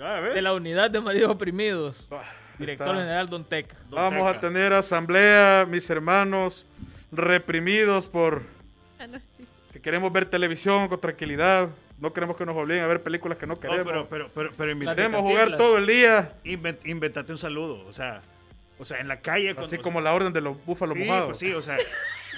[0.01, 0.21] Ah.
[0.21, 2.09] De la unidad de maridos oprimidos.
[2.59, 3.01] Director Está.
[3.01, 3.75] general Don Tec.
[3.89, 4.41] Don Vamos a Teca.
[4.41, 6.65] tener asamblea, mis hermanos,
[7.13, 8.43] reprimidos por
[8.99, 9.45] Ah, no, sí.
[9.73, 11.69] que queremos ver televisión con tranquilidad.
[11.99, 13.85] No queremos que nos obliguen a ver películas que no No, queremos.
[13.87, 17.85] pero, pero, pero, pero de Queremos jugar todo el día, inven- inventate un saludo.
[17.87, 18.21] O sea,
[18.79, 19.51] o sea, en la calle.
[19.51, 21.27] así cuando- como la orden de los búfalos sí, mojados.
[21.27, 21.79] pues sí, o sea,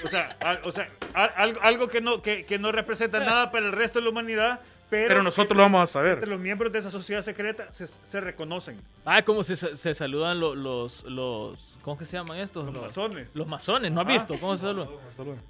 [0.04, 3.50] o sea, al- o sea, al- algo, algo que no que, que no representa nada
[3.50, 6.28] para el resto de la humanidad, pero, Pero nosotros lo vamos a entre saber.
[6.28, 8.80] los miembros de esa sociedad secreta se, se reconocen.
[9.04, 11.78] Ah, como se, se saludan los, los, los.
[11.82, 12.66] ¿Cómo que se llaman estos?
[12.72, 13.34] Los masones.
[13.34, 14.14] Los masones, ¿no has Ajá.
[14.14, 14.38] visto?
[14.40, 14.88] ¿Cómo se saludan?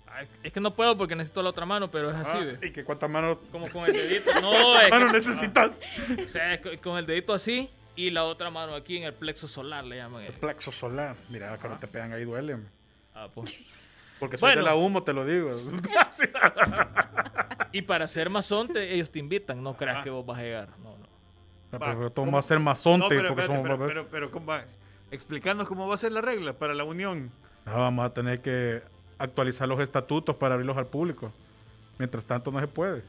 [0.09, 2.68] Ay, es que no puedo porque necesito la otra mano, pero es así, Ah, ve.
[2.68, 4.31] Y que cuántas manos, Como con el dedito.
[4.40, 5.81] No, es que- necesitas.
[6.25, 9.46] o sea, es con el dedito así y la otra mano aquí en el plexo
[9.49, 10.25] solar le llaman.
[10.25, 10.33] eh.
[10.40, 11.14] Plexo solar.
[11.29, 12.66] Mira, cuando te pegan ahí duelen.
[13.14, 13.55] Ah, pues.
[14.19, 14.63] Porque soy Bueno.
[14.63, 15.51] de la humo, te lo digo.
[17.73, 19.63] Y para ser masón, te- ellos te invitan.
[19.63, 20.03] No creas Ah.
[20.03, 20.69] que vos vas a llegar.
[20.83, 21.07] No, no.
[21.79, 22.27] Pero ¿cómo?
[22.33, 24.65] vamos a ser masonte No, pero, porque espérate, somos pero, pero, pero, ¿cómo va?
[25.11, 27.31] Explícanos cómo va a ser la regla para la unión.
[27.67, 28.83] No, vamos a tener que
[29.19, 31.33] actualizar los estatutos para abrirlos al público.
[31.99, 33.03] Mientras tanto no se puede.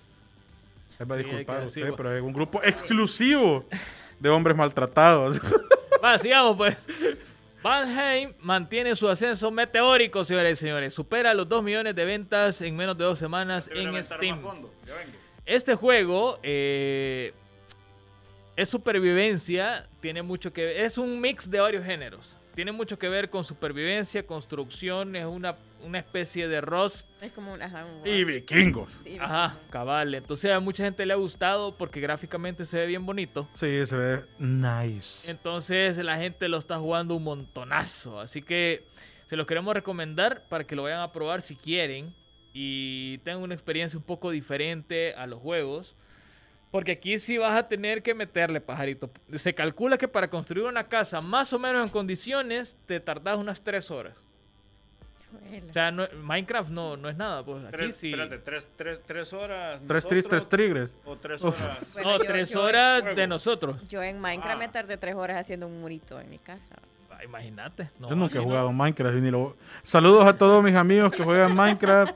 [0.99, 3.63] Él va a Sí, disculpar usted, pero es un grupo exclusivo
[4.19, 5.39] de hombres maltratados.
[6.03, 6.75] Va, sigamos pues.
[7.67, 10.93] Valheim mantiene su ascenso meteórico, señores y señores.
[10.93, 14.39] Supera los 2 millones de ventas en menos de dos semanas en Steam.
[15.45, 17.33] Este juego eh,
[18.55, 22.39] es supervivencia, tiene mucho que ver, es un mix de varios géneros.
[22.55, 27.07] Tiene mucho que ver con supervivencia, construcción, es una, una especie de Rust.
[27.21, 27.61] Es como un.
[27.61, 28.91] Ajá, un y vikingos.
[29.03, 30.13] sí, Ajá, cabal.
[30.15, 33.47] Entonces a mucha gente le ha gustado porque gráficamente se ve bien bonito.
[33.55, 35.29] Sí, se ve nice.
[35.29, 38.19] Entonces la gente lo está jugando un montonazo.
[38.19, 38.85] Así que
[39.25, 42.13] se los queremos recomendar para que lo vayan a probar si quieren.
[42.53, 45.95] Y tengan una experiencia un poco diferente a los juegos.
[46.71, 49.09] Porque aquí sí vas a tener que meterle, pajarito.
[49.35, 53.63] Se calcula que para construir una casa más o menos en condiciones te tardas unas
[53.63, 54.15] 3 horas.
[55.67, 57.43] O sea, no- Minecraft no, no es nada.
[57.43, 58.09] Pues aquí Tres, sí.
[58.11, 59.81] Espérate, tres, tres, tres horas.
[59.87, 60.95] Tres tris, tres nosotros, tigres.
[61.05, 61.93] O tres horas.
[61.93, 63.87] Bueno, no, yo- 3 yo- horas de nosotros.
[63.89, 64.59] Yo en Minecraft Ah.
[64.59, 66.67] me tardé tres horas haciendo un murito en mi casa.
[67.11, 67.89] Ah, Imagínate.
[67.99, 69.15] No, Yo nunca he jugado Minecraft.
[69.17, 72.15] ni lo- Saludos a todos mis amigos que juegan Minecraft,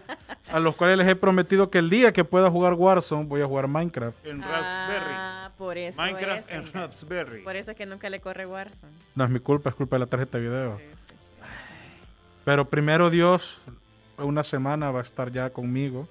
[0.51, 3.47] a los cuales les he prometido que el día que pueda jugar Warzone voy a
[3.47, 4.25] jugar Minecraft.
[4.25, 5.13] En Raspberry.
[5.15, 6.49] Ah, por eso Minecraft es.
[6.49, 6.71] en.
[6.73, 7.41] Raspberry.
[7.43, 8.93] Por eso es que nunca le corre Warzone.
[9.15, 10.77] No es mi culpa, es culpa de la tarjeta de video.
[10.77, 10.83] Sí.
[12.45, 13.59] Pero primero Dios,
[14.17, 16.07] una semana va a estar ya conmigo.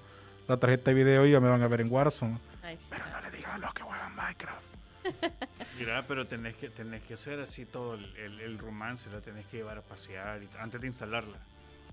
[0.47, 2.37] La tarjeta de video y ya me van a ver en Warzone.
[2.61, 2.87] Sí.
[2.91, 4.67] No le digan a los que juegan Minecraft.
[5.79, 9.45] Mira, pero tenés que, tenés que hacer así todo el, el, el romance, la tenés
[9.47, 11.37] que llevar a pasear y- antes de instalarla.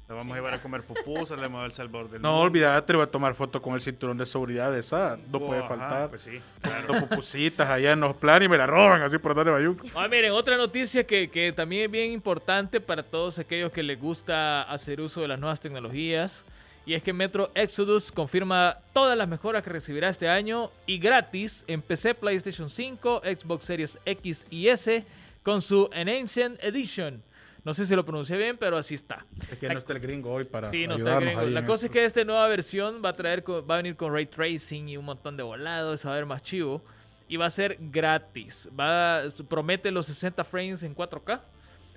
[0.08, 2.40] La vamos a llevar a comer pupusas, le vamos a dar el salvador del No,
[2.40, 5.18] olvídate, voy a tomar foto con el cinturón de seguridad de esa.
[5.30, 6.08] No Oh, puede ajá, faltar.
[6.08, 6.86] Pues sí, claro.
[6.86, 9.86] Dos pupusitas allá en los planes y me la roban así por darle bayuco.
[9.94, 14.00] Ah, miren, otra noticia que, que también es bien importante para todos aquellos que les
[14.00, 16.46] gusta hacer uso de las nuevas tecnologías.
[16.86, 21.66] Y es que Metro Exodus confirma todas las mejoras que recibirá este año y gratis
[21.68, 25.04] en PC, PlayStation 5, Xbox Series X y S
[25.42, 27.22] con su Enhanced Edition.
[27.68, 29.26] No sé si lo pronuncié bien, pero así está.
[29.52, 31.60] Es que no está el gringo hoy para Sí, no está ayudarnos gringo.
[31.60, 34.24] La cosa es que esta nueva versión va a traer, va a venir con ray
[34.24, 36.82] tracing y un montón de volados, a ver más chivo
[37.28, 38.70] y va a ser gratis.
[38.72, 41.42] Va, promete los 60 frames en 4K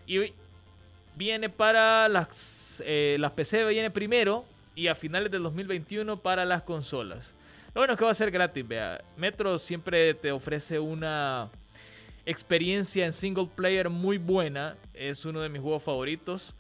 [0.08, 0.34] y
[1.16, 4.44] viene para las, eh, las PC viene primero
[4.76, 7.34] y a finales del 2021 para las consolas.
[7.68, 9.02] Lo bueno es que va a ser gratis, vea.
[9.16, 11.50] Metro siempre te ofrece una
[12.26, 14.76] experiencia en single player muy buena.
[15.10, 16.56] Es uno de mis juegos favoritos.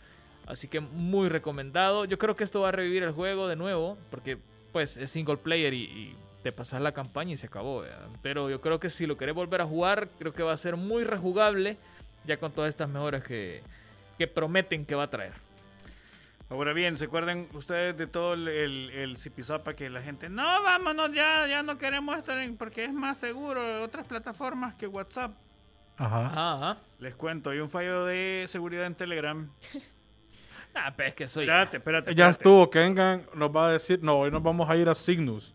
[0.47, 2.06] Así que muy recomendado.
[2.06, 3.99] Yo creo que esto va a revivir el juego de nuevo.
[4.10, 4.39] Porque
[4.71, 7.84] pues es single player y, te pasas la campaña y se acabó.
[8.23, 10.75] Pero yo creo que si lo querés volver a jugar, creo que va a ser
[10.75, 11.77] muy rejugable.
[12.25, 13.62] Ya con todas estas mejoras que,
[14.17, 15.34] que prometen que va a traer.
[16.49, 20.43] Ahora bien, ¿se acuerdan ustedes de todo el, el, el zipizapa que la gente, no,
[20.63, 25.32] vámonos ya, ya no queremos estar en, porque es más seguro otras plataformas que WhatsApp?
[25.97, 26.27] Ajá.
[26.27, 26.77] Ajá, ajá.
[26.99, 29.49] Les cuento, hay un fallo de seguridad en Telegram.
[30.73, 31.43] Ah, pero es que soy.
[31.43, 32.15] Espérate, espérate.
[32.15, 32.32] Ya espérate.
[32.32, 35.54] estuvo, que vengan, nos va a decir, no, hoy nos vamos a ir a Cygnus.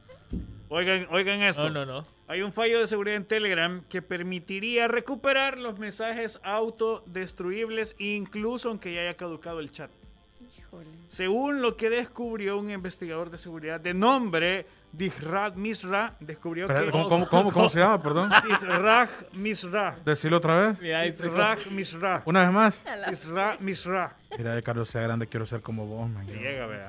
[0.69, 1.71] Oigan, oigan esto.
[1.71, 2.07] No, no, no.
[2.29, 8.93] Hay un fallo de seguridad en Telegram que permitiría recuperar los mensajes autodestruibles incluso aunque
[8.93, 9.91] ya haya caducado el chat.
[10.59, 10.91] Híjole.
[11.07, 16.91] Según lo que descubrió un investigador de seguridad de nombre Disrad Misra, descubrió Espera, que
[16.91, 18.31] ¿Cómo, cómo, cómo, cómo se llama, perdón?
[18.49, 19.99] Disraj Misra.
[20.05, 20.81] Decirlo otra vez.
[20.81, 21.05] Mira,
[21.71, 22.23] Misra.
[22.25, 22.75] Una vez más.
[23.13, 24.17] Isra Misra.
[24.39, 26.27] Mira, de Carlos sea grande, quiero ser como vos, man.
[26.27, 26.87] Llega, vea.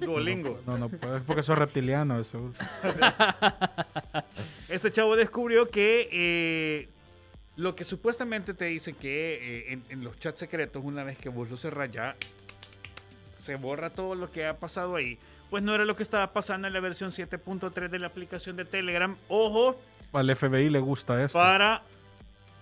[0.00, 0.62] Duolingo.
[0.66, 2.52] No, no, puedo, es porque soy reptiliano, eso.
[4.70, 6.88] Este chavo descubrió que eh,
[7.56, 11.28] lo que supuestamente te dice que eh, en, en los chats secretos, una vez que
[11.28, 12.16] vos lo cerrás ya,
[13.36, 15.18] se borra todo lo que ha pasado ahí.
[15.50, 18.64] Pues no era lo que estaba pasando en la versión 7.3 de la aplicación de
[18.64, 19.16] Telegram.
[19.28, 19.80] Ojo,
[20.12, 21.36] Al FBI le gusta esto.
[21.38, 21.82] para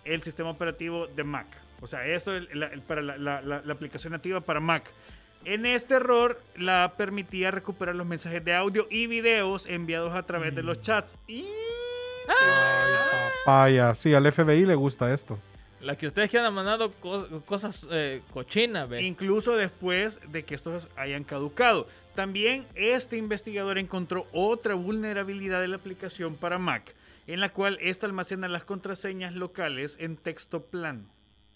[0.05, 1.47] el sistema operativo de Mac.
[1.81, 4.85] O sea, eso es la- el- para la, la- la- la aplicación nativa para Mac.
[5.45, 10.55] En este error la permitía recuperar los mensajes de audio y videos enviados a través
[10.55, 11.15] de los chats.
[11.29, 11.45] Y
[13.45, 13.95] Papaya.
[13.95, 15.39] Sí, al FBI le gusta esto.
[15.81, 19.03] La que ustedes que han mandado co- cosas eh, cochinas, ve.
[19.03, 21.87] incluso después de que estos hayan caducado.
[22.23, 26.97] También este investigador encontró otra vulnerabilidad de la aplicación para Mac,
[27.29, 31.05] en la cual esta almacena las contraseñas locales en texto plano,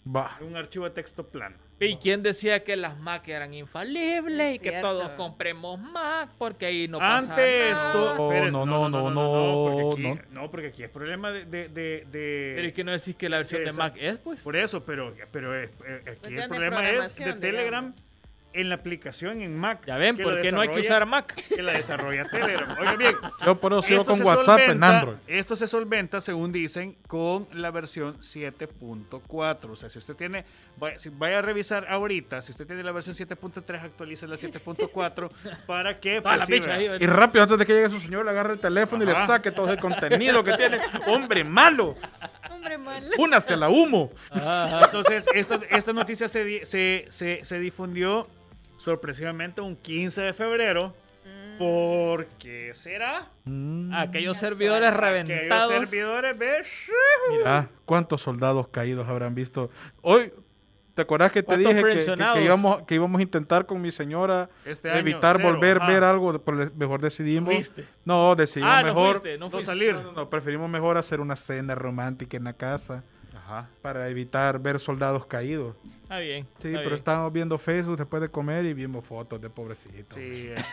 [0.07, 0.37] Va.
[0.39, 1.57] en un archivo de texto plano.
[1.81, 6.87] ¿Y quién decía que las Mac eran infalibles y que todos compremos Mac porque ahí
[6.87, 7.71] no pasa Ante nada?
[7.73, 11.43] esto, No, espérese, no, no, no, porque no, aquí, no, porque aquí es problema de,
[11.67, 14.39] de- Pero es que no decís que la versión de Mac es, pues.
[14.39, 17.93] por eso, pero, pero eh, eh, aquí Pues el no problema es de Telegram
[18.53, 19.85] en la aplicación en Mac.
[19.85, 21.33] Ya ven, ¿por qué no hay que usar Mac?
[21.33, 22.75] Que la desarrolla Telegram.
[22.79, 25.17] Oigan bien, Yo por eso sigo con se WhatsApp en solventa- Android.
[25.27, 29.69] Esto se solventa, según dicen, con la versión 7.4.
[29.71, 30.45] O sea, si usted tiene,
[30.77, 35.29] vaya, si vaya a revisar ahorita, si usted tiene la versión 7.3, actualice la 7.4
[35.67, 36.15] para que...
[36.15, 38.53] La pues, sí, picha ahí, Y rápido, antes de que llegue su señor, le agarre
[38.53, 40.79] el teléfono y le saque todo el contenido que tiene.
[41.07, 41.95] ¡Hombre malo!
[42.51, 43.09] Hombre mal.
[43.17, 44.11] ¡Únase a la humo!
[44.29, 44.85] Ajá, ajá.
[44.85, 48.27] Entonces, esta, esta noticia se, se, se, se difundió
[48.75, 50.93] sorpresivamente un 15 de febrero.
[51.57, 53.29] ¿Por qué será?
[53.93, 55.69] Aquellos servidores Aquellos reventados.
[55.71, 56.67] servidores, ¿ves?
[57.31, 59.69] Mira, ¿cuántos soldados caídos habrán visto?
[60.01, 60.33] Hoy,
[60.95, 63.81] ¿te acuerdas que te ¿Cuántos dije que- que, que íbamos, que íbamos a intentar con
[63.81, 66.41] mi señora Este año, evitar cero, volver a ver algo?
[66.75, 67.53] Mejor decidimos.
[67.53, 67.85] ¿Fuiste?
[68.03, 69.09] No, decidimos Ah, no mejor.
[69.11, 69.65] fuiste, no No fuiste.
[69.67, 69.93] salir.
[69.93, 73.03] No, no, no, preferimos mejor hacer una cena romántica en la casa
[73.43, 73.67] Ajá.
[73.81, 75.75] para evitar ver soldados caídos.
[76.03, 76.43] Está bien.
[76.61, 76.93] Sí, está pero bien.
[76.93, 80.15] estábamos viendo Facebook después de comer y vimos fotos de pobrecitos.
[80.15, 80.63] Sí, este.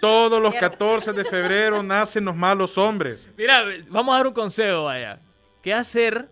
[0.00, 3.28] Todos los 14 de febrero nacen los malos hombres.
[3.36, 5.18] Mira, vamos a dar un consejo, vaya.
[5.60, 6.28] ¿Qué hacer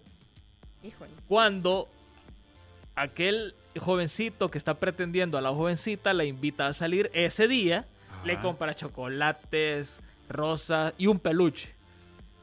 [0.84, 1.10] Híjole.
[1.26, 1.88] cuando
[2.94, 7.84] aquel jovencito que está pretendiendo a la jovencita la invita a salir ese día,
[8.24, 11.74] le compra chocolates, rosas y un peluche.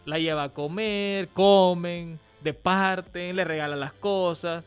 [0.05, 4.63] La lleva a comer, comen, departen, le regala las cosas.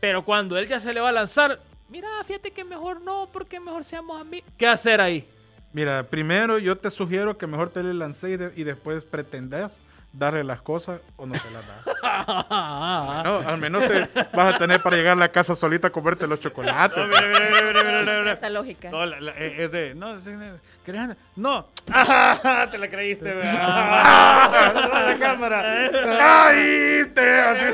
[0.00, 3.58] Pero cuando él ya se le va a lanzar, mira, fíjate que mejor no, porque
[3.60, 4.48] mejor seamos amigos.
[4.56, 5.26] ¿Qué hacer ahí?
[5.72, 9.78] Mira, primero yo te sugiero que mejor te le lancé y, y después pretendas
[10.16, 13.22] darle las cosas o no se las da.
[13.24, 14.00] no, al menos te
[14.32, 16.96] vas a tener para llegar a la casa solita a comerte los chocolates.
[16.96, 18.32] No, mira, mira, mira, mira, mira, mira, mira.
[18.34, 18.90] Esa lógica.
[18.90, 19.94] No, la- la- eh, es de.
[19.94, 21.16] No, es de- ¿querés?
[21.36, 21.68] No.
[21.92, 25.08] Ah, te la creíste, ¿verdad?
[25.10, 25.64] la cámara.
[26.46, 27.02] ¡Ay!
[27.14, 27.64] Te, así.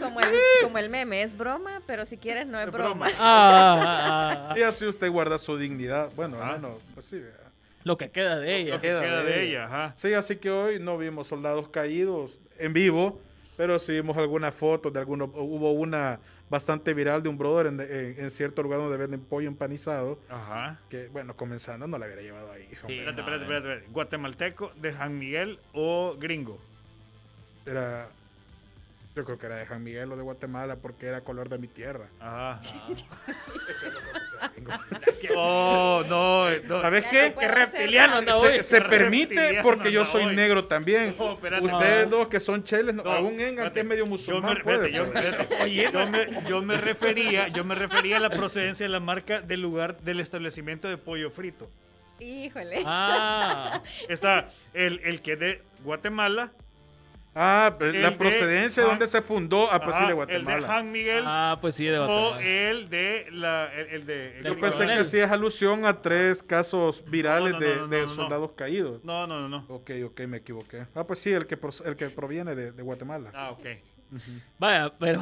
[0.00, 0.26] Como el,
[0.62, 3.06] como el meme, es broma, pero si quieres no es broma.
[3.20, 4.58] Ah, ah, ah.
[4.58, 6.10] Y así usted guarda su dignidad.
[6.16, 6.48] Bueno, Ah.
[6.50, 7.18] bueno, pues sí.
[7.20, 7.38] ¿verdad?
[7.84, 8.74] Lo que queda de ella.
[8.76, 9.94] Lo que queda de ella, ajá.
[9.96, 13.20] Sí, así que hoy no vimos soldados caídos en vivo,
[13.56, 15.30] pero sí vimos algunas fotos de algunos.
[15.34, 19.48] Hubo una bastante viral de un brother en, en- en cierto lugar donde venden pollo
[19.48, 20.18] empanizado.
[20.28, 20.78] Ajá.
[20.90, 22.68] Que, bueno, comenzando no la hubiera llevado ahí.
[22.68, 22.74] Sí.
[22.98, 23.86] Espérate, no, espérate, espérate, espérate.
[23.92, 26.58] ¿Guatemalteco de San Miguel o gringo?
[27.66, 28.08] Era.
[29.14, 31.68] Yo creo que era de San Miguel o de Guatemala porque era color de mi
[31.68, 32.06] tierra.
[32.18, 32.60] Ajá.
[35.36, 36.80] oh, no, no.
[36.80, 37.28] ¿Sabes Ya qué?
[37.28, 38.62] no puedo Qué hacer reptiliano anda Se, hoy.
[38.62, 40.36] se Qué permite porque yo soy hoy.
[40.36, 41.14] negro también.
[41.18, 41.64] No, espérate.
[41.64, 42.16] Ustedes No.
[42.18, 44.92] dos que son cheles, no, No, aún Engan que es medio Yo musulmán me, puede.
[44.92, 49.60] Yo me, yo me refería, yo me refería a la procedencia de la marca del
[49.60, 51.70] lugar del establecimiento de pollo frito.
[52.18, 52.82] Híjole.
[52.86, 56.52] Ah, Está el, el que es de Guatemala,
[57.34, 60.06] Ah, pero El la de procedencia de Han- donde se fundó, ah, pues sí, ajá,
[60.06, 60.14] de el de
[60.44, 60.68] Guatemala.
[60.68, 62.46] San Miguel ah, pues sí, de o Guatemala.
[62.46, 66.42] el de la el, el de el Yo pensé que sí es alusión a tres
[66.42, 68.12] casos virales no, de, no, no, de no, no.
[68.14, 69.02] soldados caídos.
[69.02, 69.64] No, no, no, no.
[69.74, 70.86] Ok, ok, me equivoqué.
[70.94, 73.30] Ah, pues sí, el que, pro- el que proviene de, de Guatemala.
[73.34, 73.66] Ah, ok.
[74.58, 75.20] Vaya, pero.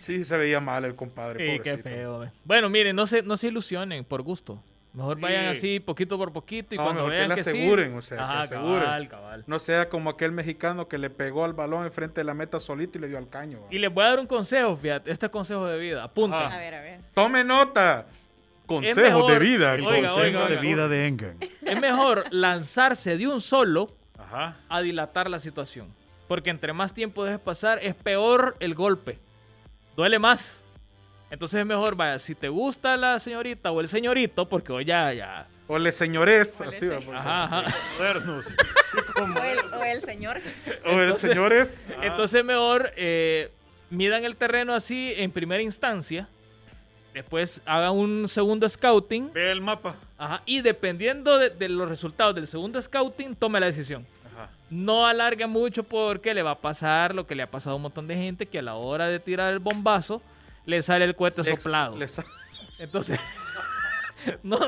[0.00, 1.54] Sí, se veía mal el compadre.
[1.56, 2.30] Sí, qué feo.
[2.44, 4.62] Bueno, miren, no se, no se ilusionen por gusto.
[4.94, 5.22] Mejor Sí.
[5.22, 7.50] vayan así, poquito por poquito, y No, cuando mejor que vean le que, sí.
[7.50, 8.80] aseguren, o sea, que aseguren.
[8.80, 9.44] cabal, cabal.
[9.48, 12.96] No sea como aquel mexicano que le pegó al balón enfrente de la meta solito
[12.98, 13.58] y le dio al caño.
[13.70, 15.10] Y les voy a dar un consejo, fíjate.
[15.10, 16.04] Este consejo de vida.
[16.04, 16.40] Apunten.
[16.40, 17.00] A ver, a ver.
[17.12, 18.06] Tome nota.
[18.66, 19.72] Consejos mejor- de vida.
[19.72, 20.60] Oiga, consejo oiga, de oiga.
[20.60, 20.88] vida.
[20.88, 21.36] de Engan.
[21.40, 24.56] Es mejor lanzarse de un solo Ajá.
[24.68, 25.88] a dilatar la situación.
[26.28, 29.18] Porque entre más tiempo dejes pasar, es peor el golpe.
[29.96, 30.63] Duele más.
[31.34, 35.12] Entonces es mejor, vaya, si te gusta la señorita o el señorito, porque hoy ya,
[35.12, 35.44] ya.
[35.66, 36.60] O le señores.
[36.60, 37.64] O así va, Ajá, ajá.
[37.98, 38.46] Modernos.
[39.16, 40.40] O el, o el señor.
[40.86, 41.92] O el señores.
[42.02, 43.50] Entonces mejor eh,
[43.90, 46.28] midan el terreno así en primera instancia.
[47.12, 49.32] Después hagan un segundo scouting.
[49.32, 49.96] Ve el mapa.
[50.16, 54.06] Ajá, y dependiendo de, de los resultados del segundo scouting, tome la decisión.
[54.32, 54.50] Ajá.
[54.70, 57.82] No alargue mucho porque le va a pasar lo que le ha pasado a un
[57.82, 60.22] montón de gente que a la hora de tirar el bombazo
[60.66, 61.96] le sale el cohete Ex- soplado.
[61.96, 62.24] le sa-
[62.78, 63.20] Entonces,
[64.42, 64.58] no,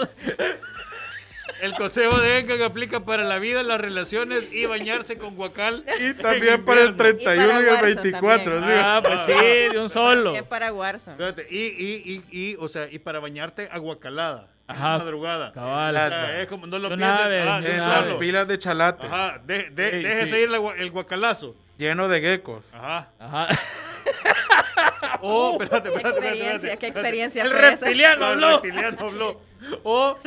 [1.62, 5.84] El consejo de Engan aplica para la vida, las relaciones y bañarse con guacal.
[5.98, 7.18] Y también para el invierno.
[7.22, 8.54] 31 y, el Warzone 24.
[8.60, 8.78] también.
[8.78, 8.84] ¿sí?
[8.84, 9.32] ah, pues sí,
[9.72, 10.34] de un solo.
[10.34, 11.12] Es para Warzone.
[11.14, 14.48] Espérate, y, y, y, y, o sea, y para bañarte aguacalada.
[14.68, 14.76] Ajá.
[14.76, 15.52] En la madrugada.
[15.52, 15.94] Cabal.
[15.94, 17.08] O sea, es como no lo pienses.
[17.08, 18.18] ah, de solo.
[18.18, 19.06] Pilas de chalate.
[19.06, 20.42] Ajá, de, de- Sí, déjese sí.
[20.42, 21.56] ir el guacalazo.
[21.78, 22.64] Lleno de geckos.
[22.74, 23.08] Ajá.
[23.18, 23.48] Ajá.
[25.22, 26.86] O, espérate, Qué espérate, espérate, experiencia, espérate, qué espérate.
[26.88, 27.86] experiencia El fue esa.
[27.86, 28.50] reptiliano el habló.
[28.60, 29.40] reptiliano habló.
[29.84, 30.18] O,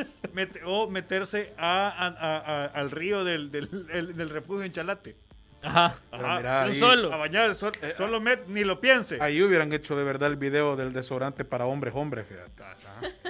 [0.66, 5.16] o meterse a, a- a- a- al río del, del, el- del refugio en Chalate.
[5.62, 5.98] Ajá.
[6.12, 6.38] Pero Ajá.
[6.38, 7.14] mira, De un ahí- solo.
[7.14, 9.18] A bañar, sol- solo met, ni lo piense.
[9.22, 12.64] Ahí hubieran hecho de verdad el video del desodorante para hombres, hombres, fíjate.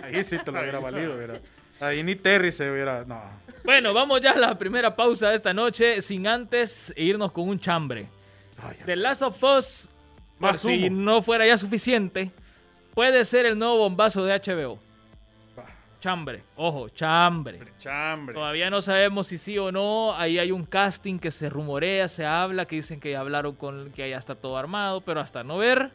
[0.04, 1.40] Ahí sí te lo hubiera valido, mira.
[1.82, 3.04] Ahí ni Terry se hubiera.
[3.06, 3.22] No.
[3.64, 7.60] Bueno, vamos ya a la primera pausa de esta noche, sin antes irnos con un
[7.60, 8.08] chambre.
[8.62, 8.78] Ay.
[8.86, 9.89] The Last of Us,
[10.40, 12.32] por si no fuera ya suficiente,
[12.94, 14.80] puede ser el nuevo bombazo de HBO.
[16.00, 17.60] Chambre, ojo, chambre.
[17.78, 18.34] Chambre.
[18.34, 20.16] Todavía no sabemos si sí o no.
[20.16, 23.92] Ahí hay un casting que se rumorea, se habla, que dicen que ya hablaron con
[23.92, 25.92] que ya está todo armado, pero hasta no ver.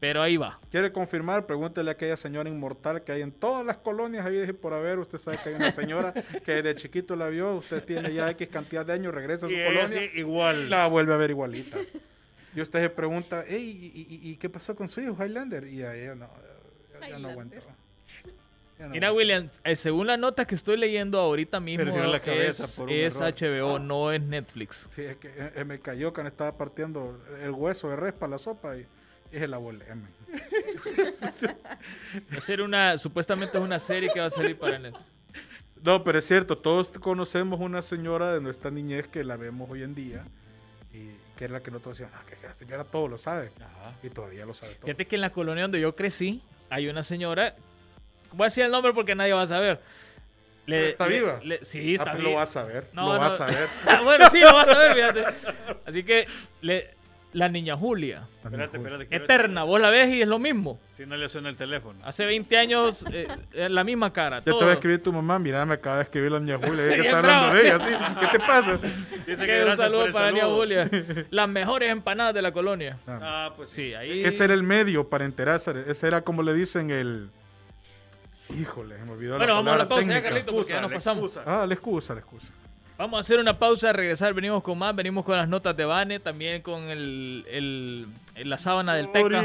[0.00, 0.58] Pero ahí va.
[0.70, 1.46] ¿Quiere confirmar?
[1.46, 4.98] Pregúntele a aquella señora inmortal que hay en todas las colonias ahí dije por haber.
[4.98, 6.12] Usted sabe que hay una señora
[6.44, 7.54] que desde chiquito la vio.
[7.56, 9.88] Usted tiene ya X cantidad de años, regresa a su Y ella colonia.
[9.88, 10.68] sí, igual.
[10.68, 11.78] La vuelve a ver igualita.
[12.54, 13.62] Y usted se pregunta, "Ey,
[13.94, 15.66] ¿y, y- y qué pasó con su hijo, Highlander?
[15.68, 16.28] Y a ella no,
[17.00, 17.56] ya, ya no aguantó.
[18.78, 19.12] No Mira.
[19.12, 22.86] Williams, eh, según la nota que estoy leyendo ahorita mismo, Perdió la cabeza es, por
[22.88, 23.34] un es error.
[23.34, 24.88] HBO, no es Netflix.
[24.94, 28.38] Sí, es que eh, me cayó cuando estaba partiendo el hueso de res para la
[28.38, 28.86] sopa y,
[29.32, 29.84] la volé.
[29.94, 30.08] man.
[32.32, 35.04] Va a ser una, supuestamente es una serie que va a salir para Netflix.
[35.82, 39.82] No, pero es cierto, todos conocemos una señora de nuestra niñez que la vemos hoy
[39.82, 40.24] en día
[41.38, 43.92] que es la que nosotros decíamos, ah, que la señora todo lo sabe Ajá.
[44.02, 44.86] y todavía lo sabe todo.
[44.86, 47.54] Fíjate que en la colonia donde yo crecí, hay una señora,
[48.32, 49.80] voy a decir el nombre porque nadie va a saber.
[50.66, 51.40] Le- ¿Está le- viva?
[51.44, 52.30] le- sí, Ah, está pues viva.
[52.30, 53.20] lo vas a ver, No, lo no.
[53.20, 53.68] vas a ver.
[54.04, 55.24] bueno, sí, lo vas a ver, fíjate.
[55.86, 56.26] Así que
[56.60, 56.90] le,
[57.32, 58.26] la niña Julia.
[58.42, 59.14] Espérate, espérate.
[59.14, 60.80] Eterna, vos la ves y es lo mismo.
[60.96, 61.98] Si no le suena el teléfono.
[62.04, 64.38] Hace 20 años, eh, eh, la misma cara.
[64.38, 66.82] Ya te va a escribir tu mamá, mira, me acaba de escribir la niña Julia,
[66.88, 67.94] que Bien está hablando de ella, ¿sí?
[68.20, 68.78] ¿qué te pasa?
[69.26, 70.46] Dice Que un saludo para la niña.
[70.46, 70.90] Julia.
[71.30, 72.96] Las mejores empanadas de la colonia.
[73.06, 73.76] Ah, pues sí.
[73.88, 74.24] Sí, ahí.
[74.24, 77.30] Ese era el medio para enterarse, ese era como le dicen el...
[78.58, 80.28] Híjole, me olvidó Bueno, la vamos a la palabra pausa, ya, técnica.
[80.30, 81.24] Carlito, porque ya Excusa, nos la pasamos.
[81.36, 81.62] excusa.
[81.62, 82.48] Ah, la excusa, la excusa.
[82.98, 86.18] Vamos a hacer una pausa, regresar, venimos con más, venimos con las notas de Bane,
[86.18, 88.08] también con el, el-
[88.50, 89.44] la sábana del Teca.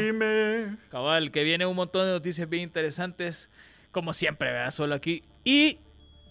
[0.90, 3.52] Cabal, que viene un montón de noticias bien interesantes,
[3.92, 5.24] como siempre, vea, solo aquí.
[5.44, 5.78] Y,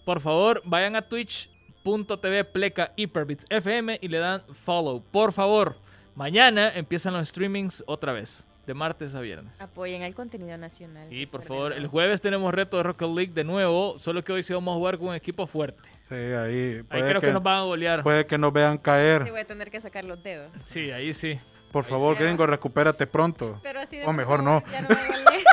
[0.03, 5.01] por favor, vayan a twitch.tv pleca Hyperbits FM y le dan follow.
[5.01, 5.77] Por favor,
[6.15, 9.61] mañana empiezan los streamings otra vez, de martes a viernes.
[9.61, 11.07] Apoyen al contenido nacional.
[11.09, 11.47] Sí, por Recuerden.
[11.69, 11.73] favor.
[11.73, 14.75] El jueves tenemos reto de Rocket League de nuevo, solo que hoy sí vamos a
[14.77, 15.89] jugar con un equipo fuerte.
[16.13, 16.83] Sí, ahí.
[16.89, 18.03] Creo que, que, nos van a golear.
[18.03, 19.31] puede que nos vean Sí, caer.
[19.31, 20.51] voy a tener que sacar los dedos.
[20.63, 21.39] Sí, ahí sí.
[21.71, 22.23] Por favor, sí.
[22.23, 23.59] gringo, recupérate pronto.
[23.63, 24.63] Pero así de O mejor no.
[24.71, 25.43] Ya no me golé.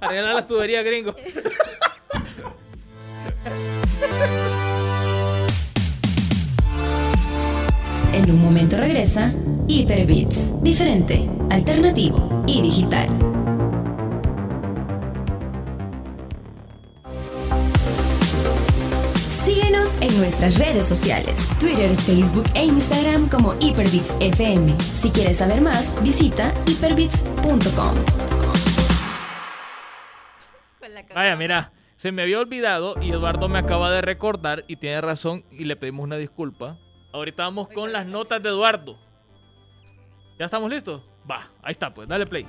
[0.00, 1.14] Arreglar las tuberías, gringo.
[8.12, 9.32] En un momento regresa
[9.68, 13.08] Hyperbits, diferente, alternativo y digital.
[20.00, 24.78] En nuestras redes sociales, Twitter, Facebook e Instagram como Hyperbits FM.
[24.80, 27.94] Si quieres saber más, visita hyperbits.com.
[31.14, 35.44] Vaya, mira, se me había olvidado y Eduardo me acaba de recordar y tiene razón
[35.50, 36.78] y le pedimos una disculpa.
[37.12, 38.98] Ahorita vamos con las notas de Eduardo.
[40.38, 41.02] ¿Ya estamos listos?
[41.30, 42.46] Va, ahí está, pues, dale play.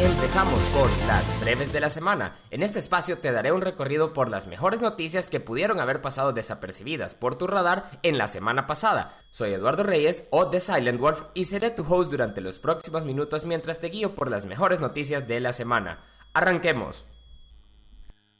[0.00, 2.36] Empezamos con las breves de la semana.
[2.52, 6.32] En este espacio te daré un recorrido por las mejores noticias que pudieron haber pasado
[6.32, 9.18] desapercibidas por tu radar en la semana pasada.
[9.30, 13.44] Soy Eduardo Reyes o The Silent Wolf y seré tu host durante los próximos minutos
[13.44, 16.04] mientras te guío por las mejores noticias de la semana.
[16.32, 17.04] Arranquemos.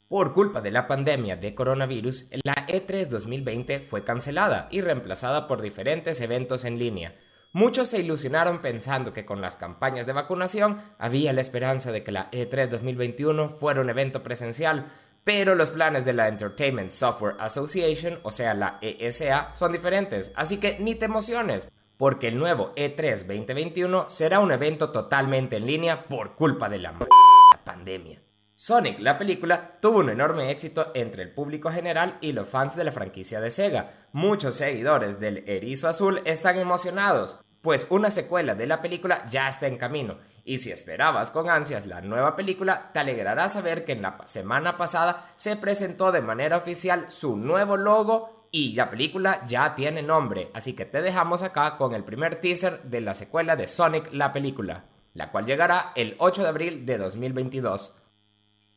[0.07, 5.45] Por culpa de la pandemia de coronavirus, la E E3 2020 fue cancelada y reemplazada
[5.49, 7.19] por diferentes eventos en línea.
[7.51, 12.11] Muchos se ilusionaron pensando que con las campañas de vacunación había la esperanza de que
[12.11, 14.91] la E E3 2021 fuera un evento presencial,
[15.23, 20.59] pero los planes de la Entertainment Software Association, o sea la ESA, son diferentes, así
[20.59, 25.65] que ni te emociones, porque el nuevo E E3 2021 será un evento totalmente en
[25.65, 26.93] línea por culpa de la
[27.65, 28.21] pandemia.
[28.61, 32.83] Sonic, la película, tuvo un enorme éxito entre el público general y los fans de
[32.83, 33.93] la franquicia de Sega.
[34.11, 39.67] Muchos seguidores del Erizo Azul están emocionados, pues una secuela de la película ya está
[39.67, 40.17] en camino.
[40.43, 44.75] Y si esperabas con ansias la nueva película, te alegrará saber que en la semana
[44.75, 50.51] pasada se presentó de manera oficial su nuevo logo y la película ya tiene nombre.
[50.53, 54.33] Así que te dejamos acá con el primer teaser de la secuela de Sonic, la
[54.33, 54.83] película,
[55.13, 57.98] la cual llegará el 8 de abril de 2022.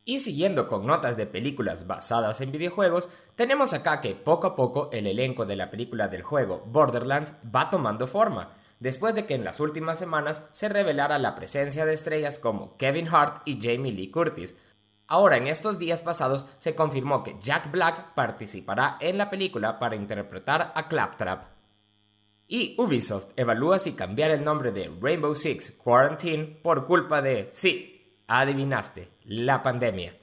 [0.04, 4.90] Y siguiendo con notas de películas basadas en videojuegos, tenemos acá que poco a poco
[4.92, 9.44] el elenco de la película del juego Borderlands va tomando forma, después de que en
[9.44, 14.10] las últimas semanas se revelara la presencia de estrellas como Kevin Hart y Jamie Lee
[14.10, 14.58] Curtis.
[15.06, 19.94] Ahora, en estos días pasados, se confirmó que Jack Black participará en la película para
[19.94, 21.44] interpretar a Claptrap.
[22.48, 27.91] Y Ubisoft evalúa si cambiar el nombre de Rainbow Six Quarantine por culpa de, sí,
[28.40, 30.16] adivinaste, la pandemia.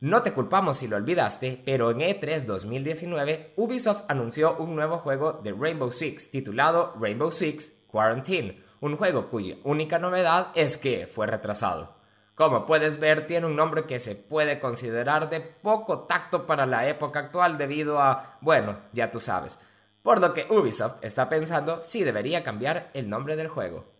[0.00, 4.98] No te culpamos si lo olvidaste, pero en E E3 2019 Ubisoft anunció un nuevo
[4.98, 11.08] juego de Rainbow Six titulado Rainbow Six Quarantine, un juego cuya única novedad es que
[11.08, 11.96] fue retrasado.
[12.36, 16.86] Como puedes ver, tiene un nombre que se puede considerar de poco tacto para la
[16.86, 19.58] época actual debido a, bueno, ya tú sabes,
[20.04, 23.97] por lo que Ubisoft está pensando si debería cambiar el nombre del juego.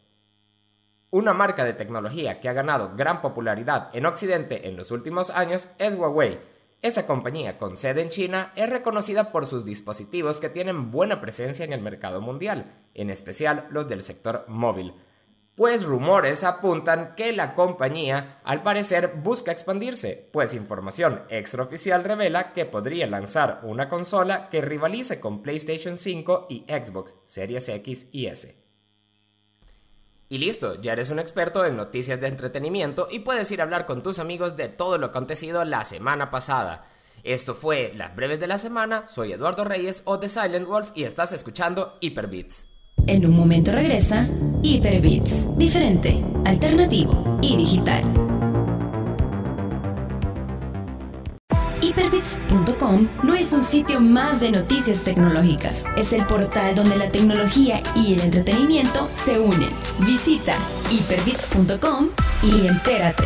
[1.11, 5.69] Una marca de tecnología que ha ganado gran popularidad en Occidente en los últimos años
[5.79, 6.39] es Huawei.
[6.83, 11.65] Esta compañía con sede en China es reconocida por sus dispositivos que tienen buena presencia
[11.65, 14.93] en el mercado mundial, en especial los del sector móvil.
[15.55, 22.67] Pues rumores apuntan que la compañía al parecer busca expandirse, pues información extraoficial revela que
[22.67, 28.68] podría lanzar una consola que rivalice con PlayStation 5 y Xbox Series X y S.
[30.31, 33.87] Y listo, ya eres un experto en noticias de entretenimiento y puedes ir a hablar
[33.87, 36.87] con tus amigos de todo lo acontecido la semana pasada.
[37.24, 41.05] Esto fue Las Breves de la Semana, soy Eduardo Reyes o The Silent Wolf y
[41.05, 42.68] estás escuchando Hyperbits.
[43.07, 44.29] En un momento regresa
[44.62, 48.28] Hyperbits, diferente, alternativo y digital.
[52.49, 57.83] Hyperbits.com no es un sitio más de noticias tecnológicas, es el portal donde la tecnología
[57.95, 59.71] y el entretenimiento se unen.
[60.01, 60.55] Visita
[60.91, 62.09] hiperbits.com
[62.43, 63.25] y entérate.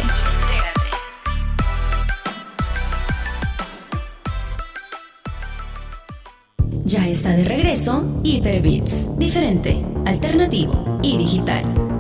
[6.85, 11.92] Ya está de regreso Hyperbits, diferente, alternativo y digital.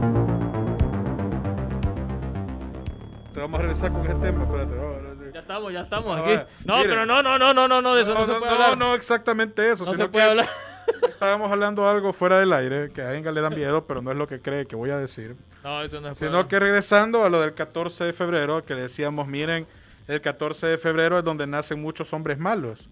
[3.42, 5.32] Vamos a regresar con ese tema, espérate.
[5.32, 6.52] Ya estamos, ya estamos Ah, aquí.
[6.64, 6.88] No, Mire.
[6.88, 8.78] pero no, no, no, no, no, no, de eso no, se puede hablar.
[8.78, 9.84] No, exactamente eso.
[9.84, 10.46] No sino se puede que hablar.
[11.08, 14.16] Estábamos hablando algo fuera del aire, que a Enga le da miedo, pero no es
[14.16, 15.36] lo que cree que voy a decir.
[15.62, 19.26] No, eso no puede Sino que regresando a lo del 14 de febrero, que decíamos,
[19.28, 19.66] miren,
[20.08, 22.88] el 14 de febrero es donde nacen muchos hombres malos.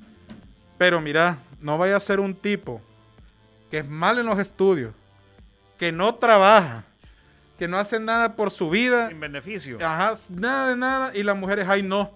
[0.78, 2.80] Pero mira, no vaya a ser un tipo
[3.70, 4.94] que es mal en los estudios,
[5.78, 6.84] que no trabaja,
[7.60, 9.76] que no hace nada por su vida, Sin beneficio.
[9.86, 12.10] ajá, nada de nada, y las mujeres, ay no,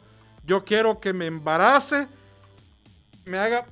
[0.47, 2.09] yo quiero que me embarace,
[3.26, 3.66] me haga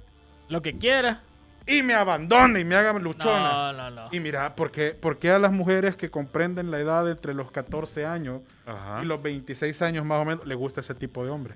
[0.51, 1.23] Lo que quiera.
[1.67, 3.73] y me abandone y me haga luchona.
[3.73, 4.09] No, no, no.
[4.13, 7.51] Y mira, ¿por qué, por qué a las mujeres que comprenden la edad entre los
[7.51, 9.01] 14 años Ajá.
[9.03, 11.55] y los 26 años más o menos les gusta ese tipo de hombre?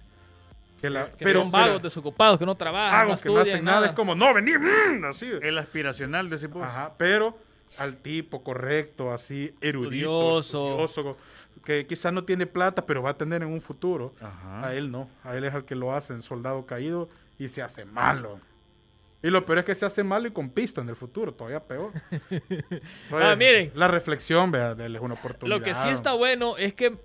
[0.80, 3.76] Que la- Que son mira, vagos, desocupados, que no trabajan, no que no hacen nada.
[3.80, 3.86] nada.
[3.88, 5.30] Es como, no, venir, mm, así.
[5.42, 6.64] El aspiracional, decís vos.
[6.64, 7.36] Ajá, pero
[7.78, 10.84] al tipo correcto, así, erudito, Estudioso.
[10.84, 11.16] estudioso,
[11.64, 14.14] que quizás no tiene plata, pero va a tener en un futuro.
[14.20, 14.66] Ajá.
[14.66, 17.08] A él no, a él es al que lo hacen soldado caído
[17.38, 18.38] y se hace malo.
[19.22, 21.60] Y lo peor es que se hace malo y con pista en el futuro, todavía
[21.60, 21.90] peor.
[23.12, 23.72] Ah, miren.
[23.74, 25.58] La reflexión, vea, de él es una oportunidad.
[25.58, 26.96] Lo que sí está bueno es que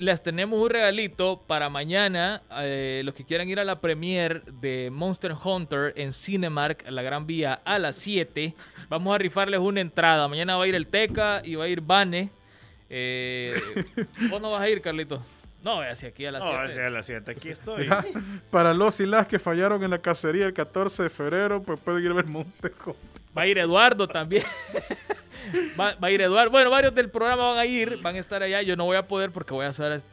[0.00, 2.42] les tenemos un regalito para mañana.
[2.62, 7.02] eh, los que quieran ir a la premiere de Monster Hunter en Cinemark, en la
[7.02, 8.54] Gran Vía, a las 7.
[8.88, 10.26] Vamos a rifarles una entrada.
[10.26, 12.30] Mañana va a ir el Teca y va a ir Bane.
[12.88, 13.60] Eh,
[14.30, 15.22] ¿Vos no vas a ir, Carlito?
[15.62, 16.64] No, hacia aquí a las No, 7.
[16.64, 17.82] hacia las 7 aquí estoy.
[17.82, 18.02] Mira,
[18.50, 22.02] para los y las que fallaron en la cacería el 14 de febrero, pues pueden
[22.02, 23.02] ir a ver Monster Hunter.
[23.36, 24.42] Va a ir Eduardo también.
[25.78, 26.50] va, va a ir Eduardo.
[26.50, 28.62] Bueno, varios del programa van a ir, van a estar allá.
[28.62, 30.04] Yo no voy a poder porque voy a estar es-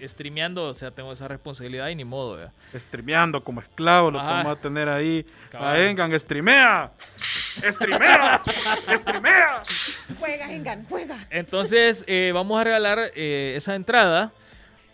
[0.00, 2.36] es- streameando, o sea, tengo esa responsabilidad y ni modo.
[2.36, 2.52] ¿verdad?
[2.74, 5.24] Streameando como esclavo, lo vamos a tener ahí.
[5.52, 6.90] A Engan, streamea.
[7.62, 8.42] Streamea.
[8.96, 9.62] streamea.
[10.18, 11.26] Juega, Engan, juega.
[11.30, 14.32] Entonces, eh, vamos a regalar eh, esa entrada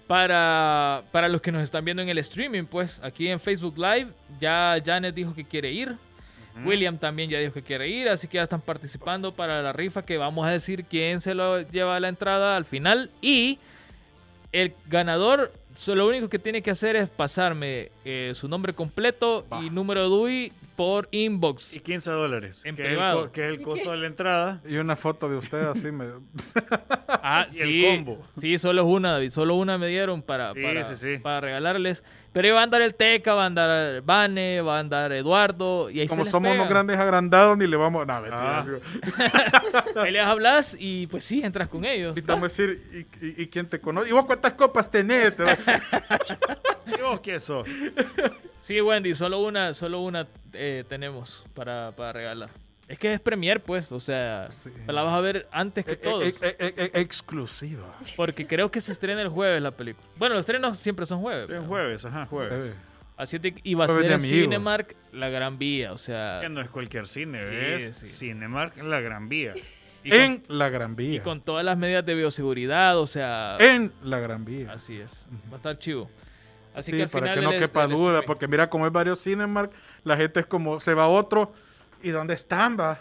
[0.07, 2.65] para, para los que nos están viendo en el streaming.
[2.65, 4.09] Pues aquí en Facebook Live,
[4.41, 5.95] ya Janet dijo que quiere ir.
[6.65, 10.05] William también ya dijo que quiere ir, así que ya están participando para la rifa
[10.05, 13.11] que vamos a decir quién se lo lleva la entrada al final.
[13.21, 13.59] Y
[14.53, 15.53] el ganador,
[15.87, 20.09] lo único que tiene que hacer es pasarme eh, su nombre completo y número de
[20.09, 21.75] DUI por inbox.
[21.75, 22.63] Y 15 dólares.
[22.65, 23.31] En que, es el privado.
[23.33, 24.61] que es el costo de la entrada.
[24.67, 25.91] Y una foto de usted así.
[25.93, 26.07] Me...
[27.25, 27.85] Ah, Y el sí.
[27.87, 28.27] combo.
[28.41, 29.31] Sí, solo una, David.
[29.31, 31.19] Solo una me dieron para, Sí, para, sí, sí.
[31.19, 32.03] para regalarles.
[32.33, 35.91] Pero va a andar el Teca, va a andar Vane, va a andar Eduardo.
[35.91, 36.63] Y ahí Como se somos pega.
[36.63, 38.07] unos grandes agrandados, ni le vamos.
[38.07, 38.67] No, mentira, Ah.
[40.03, 42.17] Ahí les hablas y pues sí, entras con ellos.
[42.17, 44.09] Y te vamos a decir, ¿y, y, y quién te conoce?
[44.09, 45.35] ¿Y vos cuántas copas tenés?
[46.87, 47.67] ¿Y vos qué sos?
[48.63, 52.49] Sí, Wendy, solo una, solo una eh, tenemos para, para regalar.
[52.89, 54.49] Es que es premier, pues, o sea,
[54.87, 56.25] la vas a ver antes que Eh, todos.
[56.25, 57.91] eh, eh, eh, eh, exclusiva.
[58.17, 60.07] Porque creo que se estrena el jueves la película.
[60.17, 61.49] Bueno, los estrenos siempre son jueves.
[61.49, 62.77] Sí, jueves, ajá, jueves.
[63.17, 64.21] Así y va a ser en.
[64.21, 66.39] Cinemark, la Gran Vía, o sea...
[66.43, 67.49] Que no es cualquier cine, Sí,
[67.85, 68.07] es sí.
[68.07, 69.55] Cinemark la Gran Vía.
[70.05, 71.23] y con- En la Gran Y Vía.
[71.23, 74.73] con todas las medidas de bioseguridad, o sea, En la Gran Vía.
[74.73, 75.27] así es.
[75.51, 76.11] Va a estar chivo.
[76.75, 78.93] Así Sí, que al para final que no del- quepa duda, porque mira, como es
[78.93, 79.71] varios Cinemark,
[80.05, 81.53] la gente es como, se va a otro,
[82.03, 82.99] ¿y dónde están, va?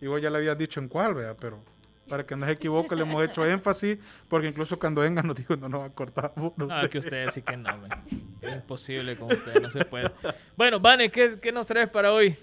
[0.00, 1.62] Y vos ya le habías dicho en cuál, vea, pero
[2.08, 3.98] para que no se equivoque, le hemos hecho énfasis,
[4.28, 6.32] porque incluso cuando venga nos dijo, no nos va a cortar.
[6.36, 7.90] No, es que ustedes sí que no, man.
[8.42, 10.10] Es imposible con ustedes, no se puede.
[10.54, 12.36] Bueno, Vane, ¿qué, qué nos traes para hoy,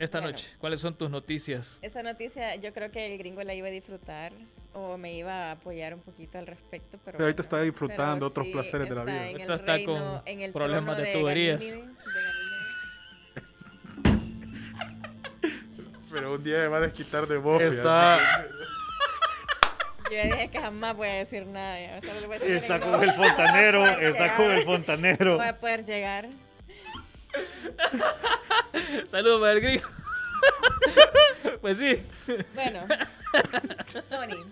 [0.00, 0.32] esta Bueno.
[0.32, 0.48] noche?
[0.58, 1.78] ¿Cuáles son tus noticias?
[1.82, 4.32] Esta noticia yo creo que el gringo la iba a disfrutar
[4.72, 8.26] o me iba a apoyar un poquito al respecto, pero ahorita bueno, está disfrutando pero
[8.28, 9.16] otros sí, placeres de la vida.
[9.16, 11.60] en el Ahorita está reino, con en el problemas de tuberías.
[11.60, 13.60] Ganímedes, de Ganímedes.
[16.12, 17.62] Pero un día me va a desquitar de vos.
[17.62, 18.18] Está,
[20.10, 21.78] Yo ya dije que jamás voy a decir nada.
[21.80, 24.64] ya, solo le voy a decir Está con el fontanero, está llegar, con el No
[24.64, 25.36] fontanero.
[25.36, 26.28] voy a poder llegar.
[29.10, 29.88] saludos para el gringo.
[31.60, 32.02] pues sí.
[32.54, 32.86] Bueno,
[34.08, 34.44] Sony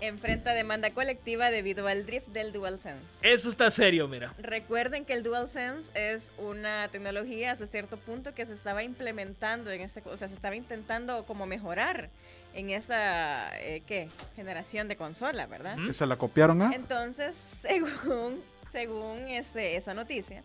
[0.00, 3.20] enfrenta demanda colectiva debido al drift del DualSense.
[3.22, 4.34] Eso está serio, mira.
[4.38, 9.80] Recuerden que el DualSense es una tecnología hasta cierto punto que se estaba implementando en
[9.80, 12.10] este, o sea, se estaba intentando como mejorar
[12.54, 14.08] en esa eh, ¿qué?
[14.34, 15.76] generación de consola, ¿verdad?
[15.86, 16.72] ¿Que se la copiaron, ah?
[16.74, 20.42] Entonces, según según este, esa noticia,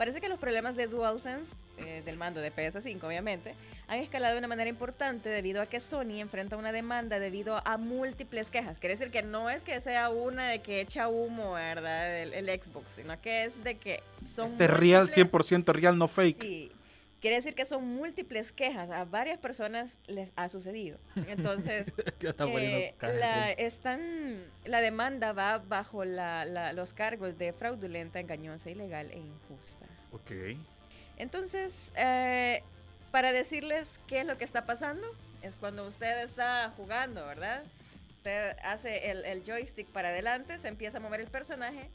[0.00, 3.54] Parece que los problemas de DualSense, eh, del mando de PS5 obviamente,
[3.86, 7.76] han escalado de una manera importante debido a que Sony enfrenta una demanda debido a
[7.76, 8.78] múltiples quejas.
[8.78, 12.22] Quiere decir que no es que sea una de que echa humo, ¿verdad?
[12.22, 14.52] El, el Xbox, sino que es de que son...
[14.52, 15.30] Este real, múltiples-
[15.66, 16.40] 100% real, no fake.
[16.40, 16.72] Sí.
[17.20, 18.90] Quiere decir que son múltiples quejas.
[18.90, 20.96] A varias personas les ha sucedido.
[21.28, 27.36] Entonces, Ya está poniendo eh, la, están, la demanda va bajo la- la- los cargos
[27.36, 29.84] de fraudulenta, engañosa, ilegal e injusta.
[30.12, 30.30] Ok.
[31.16, 32.62] Entonces, eh,
[33.10, 35.06] para decirles qué es lo que está pasando,
[35.42, 37.62] es cuando usted está jugando, ¿verdad?
[38.16, 41.90] Usted hace el, el joystick para adelante, se empieza a mover el personaje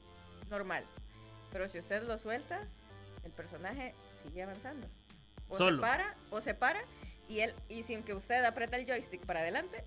[0.50, 0.84] normal.
[1.52, 2.62] Pero si usted lo suelta,
[3.24, 3.94] el personaje
[4.24, 4.88] sigue avanzando.
[5.48, 5.78] O Solo.
[5.78, 6.80] se para, o se para,
[7.30, 9.84] y él, y sin que usted aprieta el joystick para adelante,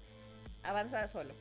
[0.62, 1.34] avanza solo.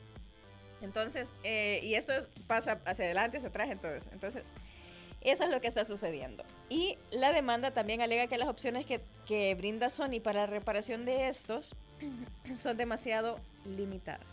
[0.80, 4.08] Entonces, eh, y eso es- pasa hacia adelante, hacia atrás, entonces.
[4.12, 4.52] Entonces,
[5.20, 6.44] eso es lo que está sucediendo.
[6.68, 11.28] Y la demanda también alega que las opciones que, brinda Sony para la reparación de
[11.28, 11.74] estos
[12.56, 14.26] son demasiado limitadas.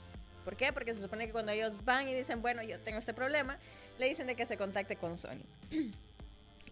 [0.44, 0.72] ¿Por qué?
[0.72, 3.58] Porque se supone que cuando ellos van y dicen, bueno, yo tengo este problema,
[3.98, 5.42] le dicen de que se contacte con Sony.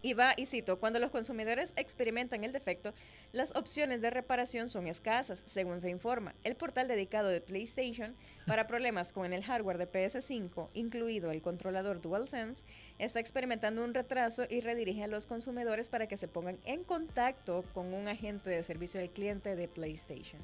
[0.06, 2.94] Y va, y cito, cuando los consumidores experimentan el defecto,
[3.32, 6.36] las opciones de reparación son escasas, según se informa.
[6.44, 8.14] El portal dedicado de PlayStation
[8.46, 12.66] para problemas con el hardware de PS5, incluido el controlador DualSense,
[13.00, 17.64] está experimentando un retraso y redirige a los consumidores para que se pongan en contacto
[17.74, 20.42] con un agente de servicio al cliente de PlayStation.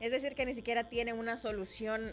[0.00, 2.12] Es decir, que ni siquiera tiene una solución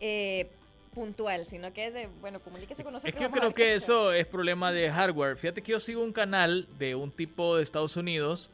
[0.00, 0.48] eh,
[0.96, 3.12] puntual, sino que es de, bueno, comuníquese con nosotros.
[3.12, 5.36] Es que yo creo que eso es problema de hardware.
[5.36, 8.48] Fíjate que yo sigo un canal de un tipo de Estados Unidos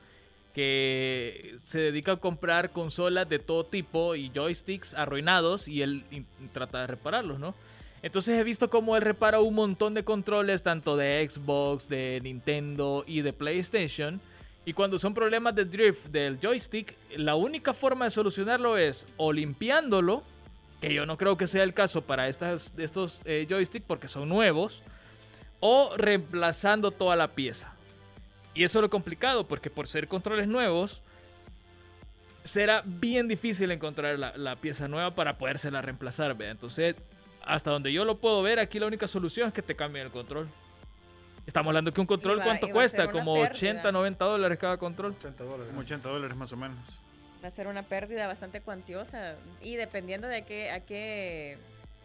[0.53, 6.05] que se dedica a comprar consolas de todo tipo y joysticks arruinados y él
[6.53, 7.55] trata de repararlos, ¿no?
[8.03, 13.05] Entonces he visto cómo él repara un montón de controles, tanto de Xbox, de Nintendo
[13.07, 14.20] y de PlayStation.
[14.66, 19.32] Y cuando son problemas de drift del joystick, la única forma de solucionarlo es o
[19.32, 20.24] limpiándolo,
[20.83, 24.28] que yo no creo que sea el caso para estas, estos eh, joysticks porque son
[24.28, 24.83] nuevos,
[25.61, 27.72] o reemplazando toda la pieza.
[28.53, 31.03] Y eso es lo complicado, porque por ser controles nuevos,
[32.43, 36.37] será bien difícil encontrar la, la pieza nueva para podérsela reemplazar.
[36.37, 36.51] ¿vea?
[36.51, 36.97] Entonces,
[37.45, 40.12] hasta donde yo lo puedo ver, aquí la única solución es que te cambien el
[40.12, 40.49] control.
[41.47, 43.11] Estamos hablando que un control, va- ¿cuánto cuesta?
[43.11, 43.51] Como pérdida.
[43.53, 45.12] 80, 90 dólares cada control.
[45.18, 45.66] 80 dólares.
[45.68, 46.78] Como 80 dólares más o menos.
[47.43, 51.59] Va a ser una pérdida bastante cuantiosa y dependiendo de qué, a qué,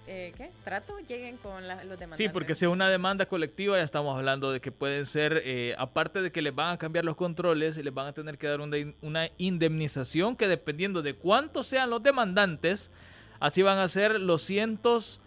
[0.08, 0.50] eh, ¿qué?
[0.64, 2.18] trato lleguen con la- los demandantes.
[2.18, 5.76] Sí, porque si es una demanda colectiva, ya estamos hablando de que pueden ser, eh,
[5.78, 8.62] aparte de que les van a cambiar los controles, les van a tener que dar
[8.62, 12.90] una, in- una indemnización que dependiendo de cuántos sean los demandantes,
[13.40, 15.20] así van a ser los cientos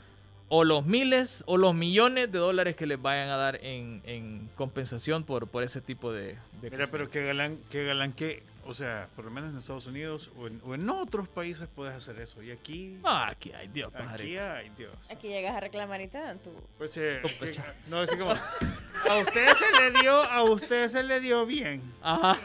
[0.49, 4.49] o los miles o los millones de dólares que les vayan a dar en, en
[4.57, 6.91] compensación por, por ese tipo de, de Mira, cosas.
[6.91, 10.47] pero qué galán, qué galán que, o sea, por lo menos en Estados Unidos o
[10.47, 12.43] en, o en otros países puedes hacer eso.
[12.43, 14.43] Y aquí, Ah, aquí hay Dios, aquí pajarito.
[14.43, 14.93] hay, Dios.
[15.11, 16.53] Aquí llegas a reclamar y te dan tu...
[16.79, 17.57] Pues, eh, que-
[17.89, 21.83] no, así como, a usted se le dio, a usted se le dio bien.
[22.01, 22.39] Ajá.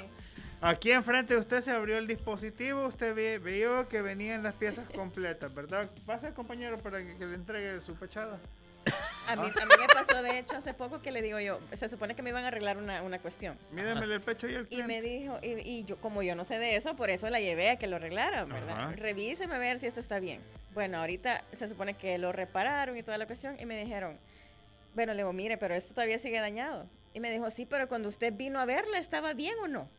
[0.62, 4.90] Aquí enfrente de usted se abrió el dispositivo, usted ve- vio que venían las piezas
[4.90, 5.90] completas, ¿verdad?
[6.08, 8.40] Pasa, compañero, para que, que le entregue su pechada.
[9.28, 11.90] A mí, a mí me pasó, de hecho, hace poco que le digo yo, se
[11.90, 13.58] supone que me iban a arreglar una, una cuestión.
[13.72, 16.60] Mídemele el pecho y el Y me dijo, y, y yo, como yo no sé
[16.60, 18.80] de eso, por eso la llevé a que lo arreglaran, ¿verdad?
[18.80, 18.92] Ajá.
[18.96, 20.42] Revíseme a ver si esto está bien.
[20.74, 24.18] Bueno, ahorita se supone que lo repararon y toda la cuestión, y me dijeron,
[24.94, 26.86] bueno, le digo, mire, pero esto todavía sigue dañado.
[27.14, 29.90] Y me dijo, sí, pero cuando usted vino a verla, ¿estaba bien o no?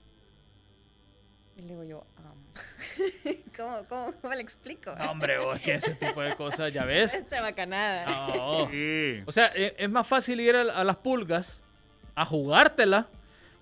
[1.58, 2.15] Y le digo yo, "Am,
[3.56, 4.94] ¿cómo, cómo, cómo le explico?
[4.94, 7.14] No, hombre, vos, que ese tipo de cosas, ya ves.
[7.14, 8.06] Esta bacanada.
[8.06, 8.68] No.
[8.70, 9.22] Sí.
[9.26, 11.62] O sea, e- es más fácil ir a, las pulgas
[12.14, 13.06] a jugártela.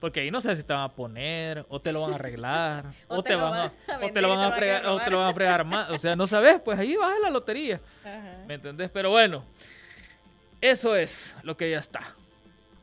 [0.01, 2.85] Porque ahí no sabes si te van a poner, o te lo van a arreglar,
[3.09, 3.73] o, te, van a,
[4.03, 5.89] o te lo van a fregar, o te lo van a fregar más.
[5.93, 7.81] O sea, no sabes, pues ahí vas a la lotería.
[8.03, 8.45] Ajá.
[8.47, 8.91] ¿Me entendés?
[8.91, 9.47] Pero bueno,
[10.61, 12.01] eso es lo que ya está.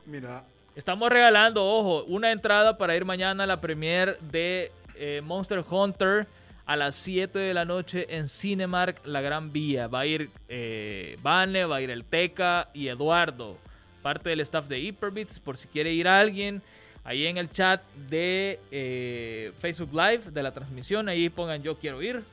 [0.07, 0.43] Mira,
[0.73, 6.27] Estamos regalando, ojo, una entrada para ir mañana a la premiere de eh, Monster Hunter
[6.65, 9.87] a las 7 de la noche en Cinemark La Gran Vía.
[9.87, 13.57] Va a ir eh, Vane, va a ir el Teca y Eduardo,
[14.03, 16.61] parte del staff de Hyperbits, por si quiere ir alguien.
[17.03, 21.99] Ahí en el chat de eh, Facebook Live de la transmisión, ahí pongan yo quiero
[22.03, 22.23] ir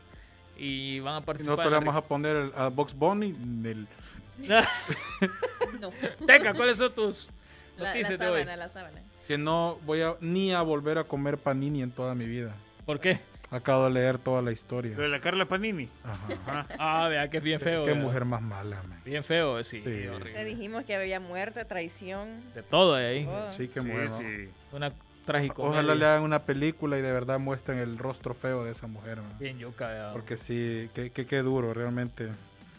[0.58, 1.56] y van a participar.
[1.56, 3.86] nosotros le vamos a poner el- a Box Bunny del
[5.80, 5.90] No,
[6.26, 7.30] Teca, ¿cuáles son tus
[7.76, 8.40] la, la noticias de hoy?
[8.42, 9.00] sábana, la sábana.
[9.29, 12.57] Que no voy a ni a volver a comer panini en toda mi vida.
[12.87, 13.20] ¿Por qué?
[13.51, 14.95] Acabo de leer toda la historia.
[14.97, 15.89] Lo de la Carla Panini.
[16.05, 16.66] Ajá.
[16.79, 17.85] Ah, vea que es bien feo.
[17.87, 19.01] Qué mujer más mala, man.
[19.05, 19.81] Bien feo, sí.
[19.83, 20.07] Sí.
[20.07, 20.33] horrible.
[20.33, 22.41] Te dijimos que había muerte, traición.
[22.55, 23.24] De todo ahí.
[23.24, 23.53] todo.
[23.53, 24.49] Sí, qué Sí, sí.
[24.72, 24.93] Una
[25.24, 25.55] trágica.
[25.62, 29.16] Ojalá le hagan una película y de verdad muestren el rostro feo de esa mujer,
[29.18, 29.33] man.
[29.39, 30.11] Bien yuca, vea.
[30.12, 32.29] Porque sí, qué, qué, qué duro, realmente.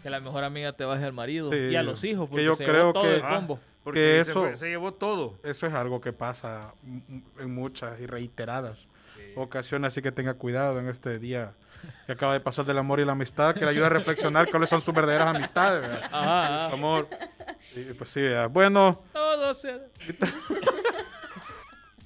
[0.04, 1.58] Que la mejor amiga te baje al marido Sí.
[1.58, 2.26] y a los hijos.
[2.28, 3.60] Que Porque yo se creo todo que- el Ah, combo.
[3.84, 5.40] Porque Que se eso- fue- se llevó todo.
[5.44, 6.74] Eso es algo que pasa
[7.40, 8.88] en muchas y reiteradas
[9.36, 11.54] ocasiones, así que tenga cuidado en este día
[12.08, 14.70] que acaba de pasar del amor y la amistad, que le ayuda a reflexionar cuáles
[14.70, 15.86] son sus verdaderas amistades.
[16.12, 16.74] Ajá, ajá.
[16.74, 17.08] Amor.
[17.74, 18.50] Sí, pues sí, ¿verdad?
[18.50, 19.80] bueno, Todo se...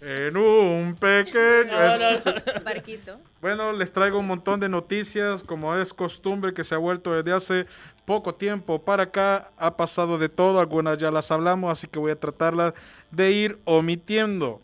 [0.03, 1.71] en un pequeño...
[1.71, 2.63] No, no, no.
[2.65, 3.19] Barquito.
[3.41, 7.31] Bueno, les traigo un montón de noticias, como es costumbre que se ha vuelto desde
[7.31, 7.65] hace
[8.05, 9.51] poco tiempo para acá.
[9.57, 12.73] Ha pasado de todo, algunas ya las hablamos, así que voy a tratarlas
[13.11, 14.61] de ir omitiendo.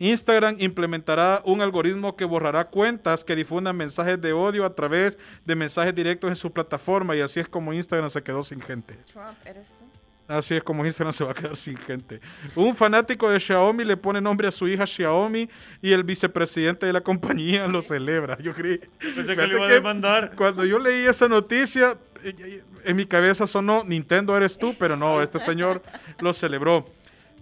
[0.00, 5.54] Instagram implementará un algoritmo que borrará cuentas que difundan mensajes de odio a través de
[5.54, 8.96] mensajes directos en su plataforma y así es como Instagram se quedó sin gente.
[9.12, 9.84] Trump, ¿eres tú?
[10.30, 12.20] Así es como Instagram se va a quedar sin gente.
[12.54, 15.50] Un fanático de Xiaomi le pone nombre a su hija Xiaomi
[15.82, 18.38] y el vicepresidente de la compañía lo celebra.
[18.38, 18.78] Yo creí.
[18.98, 20.32] Pensé que lo iba a demandar.
[20.36, 24.96] Cuando yo leí esa noticia, eh, eh, en mi cabeza sonó Nintendo eres tú, pero
[24.96, 25.82] no, este señor
[26.20, 26.84] lo celebró.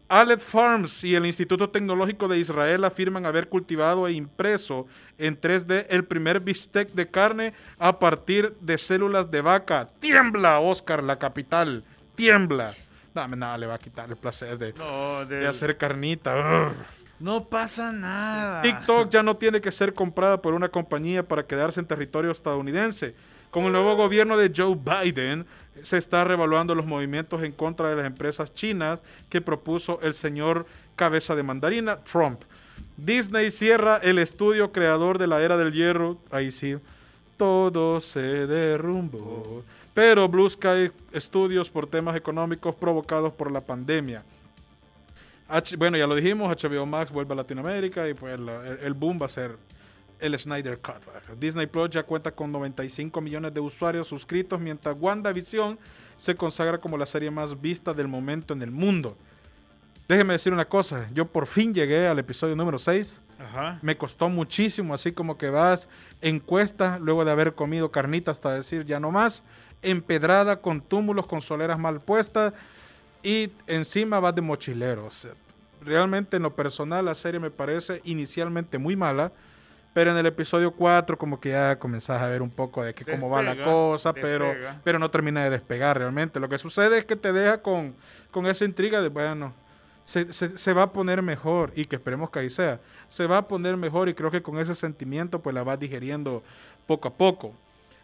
[0.09, 4.87] Aleph Farms y el Instituto Tecnológico de Israel afirman haber cultivado e impreso
[5.19, 9.87] en 3D el primer bistec de carne a partir de células de vaca.
[10.01, 11.85] ¡Tiembla, Oscar, la capital!
[12.19, 12.75] ¡Tiembla!
[13.15, 16.37] No, nada le va a quitar el placer de, No, de de- hacer carnita.
[16.37, 16.75] Ugh.
[17.21, 18.61] no pasa nada.
[18.63, 23.15] TikTok ya no tiene que ser comprada por una compañía para quedarse en territorio estadounidense.
[23.51, 25.47] Con el nuevo gobierno de Joe Biden,
[25.83, 29.01] se está revaluando los movimientos en contra de las empresas chinas
[29.31, 30.67] que propuso el señor
[30.97, 32.43] cabeza de mandarina, Trump.
[32.97, 36.19] Disney cierra el estudio creador de la era del hierro.
[36.31, 36.77] Ahí sí,
[37.37, 39.65] todo se derrumbó.
[39.99, 44.23] Pero Blue Sky Studios por temas económicos provocados por la pandemia.
[45.49, 49.19] H- bueno, ya lo dijimos, HBO Max vuelve a Latinoamérica y pues el, el boom
[49.21, 49.57] va a ser
[50.21, 51.03] el Snyder Cut.
[51.41, 55.77] Disney Plus ya cuenta con 95 millones de usuarios suscritos, mientras WandaVision
[56.17, 59.17] se consagra como la serie más vista del momento en el mundo.
[60.07, 63.21] Déjeme decir una cosa, yo por fin llegué al episodio número 6.
[63.41, 63.81] Ajá.
[63.83, 65.89] Me costó muchísimo, así como que vas
[66.23, 69.43] en cuesta luego de haber comido carnita hasta decir ya no más,
[69.83, 72.53] empedrada con túmulos, con soleras mal puestas
[73.23, 75.07] y encima vas de mochilero.
[75.07, 75.33] O sea,
[75.83, 79.33] realmente en lo personal la serie me parece inicialmente muy mala,
[79.95, 83.05] pero en el episodio 4 como que ya comenzás a ver un poco de que
[83.05, 84.47] cómo va la Despega, cosa, pero,
[84.85, 86.39] pero no termina de despegar realmente.
[86.41, 87.95] Lo que sucede es que te deja con,
[88.31, 89.53] con esa intriga de, bueno,
[90.05, 92.81] se, se- se va a poner mejor y que esperemos que ahí sea.
[93.09, 96.43] Se va a poner mejor y creo que con ese sentimiento pues la vas digeriendo
[96.87, 97.55] poco a poco.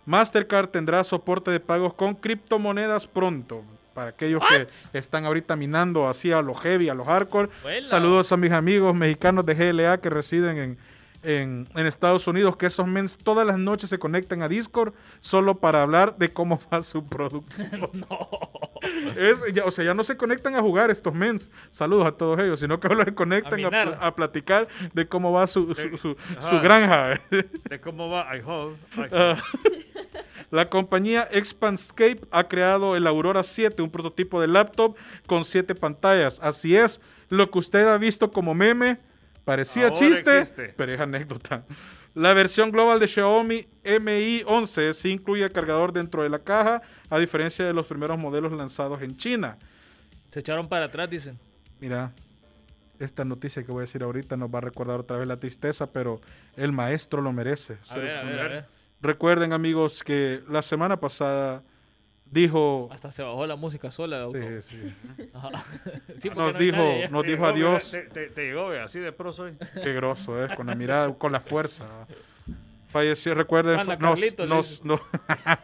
[0.06, 3.62] Mastercard tendrá soporte de pagos con criptomonedas pronto.
[3.94, 7.48] Para aquellos que están ahorita minando así a lo heavy, a los hardcore.
[7.62, 7.86] Vuela.
[7.86, 10.78] Saludos a mis amigos mexicanos de GLA que residen en,
[11.22, 15.60] en, en Estados Unidos, que esos mens todas las noches se conectan a Discord solo
[15.60, 18.04] para hablar de cómo va su producción.
[19.16, 21.48] Es- ya- o sea, ya no se conectan a jugar estos mens.
[21.70, 23.60] Saludos a todos ellos, sino que ahora se conectan
[24.00, 26.60] a, platicar de cómo va su, su, su- su Ajá.
[26.60, 27.20] granja.
[27.30, 28.76] De cómo va I hope.
[28.96, 29.36] I Ah.
[29.62, 29.83] hope.
[30.50, 36.38] La compañía Expanscape ha creado el Aurora 7, un prototipo de laptop con siete pantallas.
[36.42, 38.98] Así es, lo que usted ha visto como meme
[39.44, 40.74] parecía Ahora chiste, existe.
[40.76, 41.64] pero es anécdota.
[42.14, 43.66] La versión global de Xiaomi
[44.00, 46.80] Mi 11 sí incluye cargador dentro de la caja,
[47.10, 49.58] a diferencia de los primeros modelos lanzados en China.
[50.30, 51.38] Se echaron para atrás, dicen.
[51.80, 52.12] Mira,
[53.00, 55.86] esta noticia que voy a decir ahorita nos va a recordar otra vez la tristeza,
[55.86, 56.20] pero
[56.56, 57.78] el maestro lo merece.
[57.88, 58.64] A ver, a ver, a ver.
[59.04, 61.62] Recuerden amigos que la semana pasada
[62.30, 64.38] dijo, Hasta se bajó la música sola auto.
[64.62, 64.94] Sí, sí.
[65.34, 65.50] Ajá.
[66.18, 68.68] Sí, porque nos no dijo, nadie nos Te dijo llegó, adiós, Te, te- te llegó,
[68.68, 69.58] ve, así de pro soy.
[69.82, 71.84] qué grosso es, con la mirada, con la fuerza.
[72.88, 75.00] Falleció, recuerden, Manda nos, nos, nos,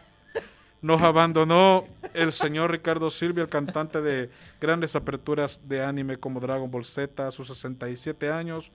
[0.83, 4.29] nos abandonó el señor Ricardo Silvia, el cantante de
[4.59, 8.69] grandes aperturas de anime como Dragon Ball Z a sus 67 años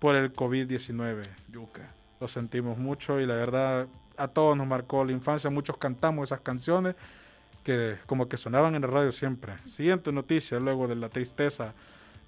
[0.00, 1.22] por el COVID-19.
[1.52, 1.92] Yuca.
[2.20, 3.86] Lo sentimos mucho y la verdad
[4.18, 5.48] a todos nos marcó la infancia.
[5.50, 6.94] Muchos cantamos esas canciones
[7.64, 9.54] que como que sonaban en la radio siempre.
[9.66, 11.72] Siguiente noticia, luego de la tristeza.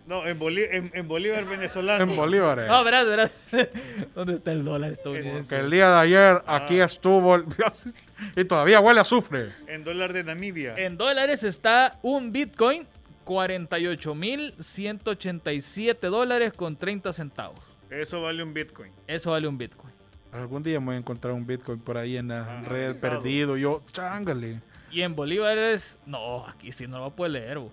[0.08, 2.02] No, en, Bolí- en, en Bolívar venezolano.
[2.02, 2.68] En bolívares.
[2.70, 3.32] No, verás, verás.
[4.16, 5.54] ¿Dónde está el dólar estadounidense?
[5.54, 6.56] Que el día de ayer Ah.
[6.56, 7.44] aquí estuvo el-
[8.38, 9.50] y todavía huele a azufre.
[9.68, 10.76] En dólar de Namibia.
[10.78, 12.88] En dólares está un Bitcoin
[13.26, 17.60] 48.187 dólares con 30 centavos.
[17.90, 18.92] Eso vale un Bitcoin.
[19.08, 19.94] Eso vale un Bitcoin.
[20.32, 23.22] Algún día me voy a encontrar un Bitcoin por ahí en la Ah, red mercado.
[23.22, 23.58] perdido.
[23.58, 24.62] Yo, chángale.
[24.92, 27.60] Y en bolívares, no, aquí sí no lo puedo leer.
[27.60, 27.72] bo.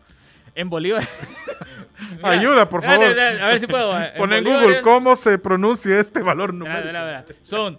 [0.54, 1.08] En bolívares.
[2.22, 3.04] Ayuda, por favor.
[3.06, 3.98] A ver si puedo.
[4.00, 4.12] eh.
[4.16, 6.84] Pon en bolívares- Google cómo se pronuncia este valor numérico.
[6.86, 7.24] verá, verá.
[7.42, 7.76] Son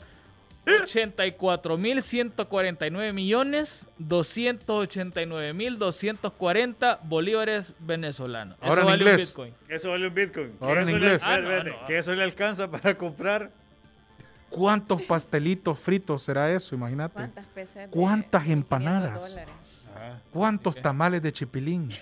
[0.66, 8.58] 84.149 millones 289.240 bolívares venezolanos.
[8.62, 9.28] Ahora Eso en vale un inglés.
[9.28, 9.54] Bitcoin.
[9.70, 10.52] Eso vale un Bitcoin.
[10.58, 11.22] Que Ahora en eso inglés.
[11.22, 11.86] Le, Ah, no, no.
[11.88, 13.52] que eso le alcanza para comprar.
[14.50, 16.76] ¿Cuántos pastelitos fritos será eso?
[16.76, 17.14] Imagínate.
[17.14, 17.46] ¿Cuántas
[17.90, 19.14] ¿Cuántas de 500 empanadas?
[19.22, 19.50] dólares?
[20.32, 21.90] ¿Cuántos tamales de chipilín?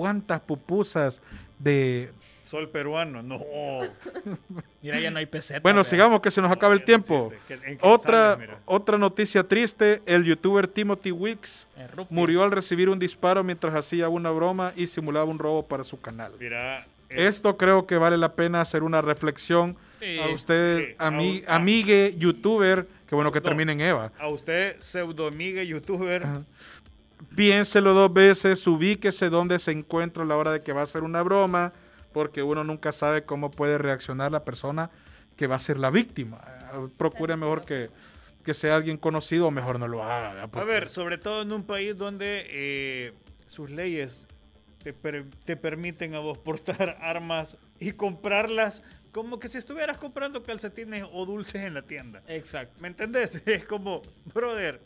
[0.00, 1.22] ¿Cuántas pupusas
[1.58, 2.10] de...
[2.42, 3.22] Sol peruano.
[3.22, 3.38] No.
[4.82, 5.60] Mira, ya no hay peseta.
[5.60, 5.84] Bueno, vea.
[5.84, 7.32] sigamos que se nos acaba el no tiempo.
[7.48, 8.58] Que- en Otra, mira.
[8.66, 12.10] otra noticia triste, el youtuber Timothy Wicks rupias.
[12.10, 15.98] murió al recibir un disparo mientras hacía una broma y simulaba un robo para su
[15.98, 16.32] canal.
[16.38, 16.86] Mira.
[17.08, 21.06] es- Esto creo que vale la pena hacer una reflexión Sí, a usted, sí, a-
[21.06, 23.44] a- amigue youtuber, que bueno que No.
[23.44, 24.12] termine en Eva.
[24.20, 26.22] A usted, pseudo amiga youtuber.
[27.34, 31.02] Piénselo dos veces, ubíquese dónde se encuentra a la hora de que va a hacer
[31.02, 31.72] una broma,
[32.12, 34.90] porque uno nunca sabe cómo puede reaccionar la persona
[35.36, 36.40] que va a ser la víctima.
[36.96, 37.90] Procure mejor que,
[38.42, 40.42] que sea alguien conocido o mejor no lo haga.
[40.42, 43.12] A ver, sobre todo en un país donde eh,
[43.46, 44.26] sus leyes
[44.82, 50.42] te, per- te permiten a vos portar armas y comprarlas como que si estuvieras comprando
[50.42, 52.22] calcetines o dulces en la tienda.
[52.28, 52.74] Exacto.
[52.80, 53.42] ¿Me entendés?
[53.46, 54.02] Es como,
[54.34, 54.80] brother,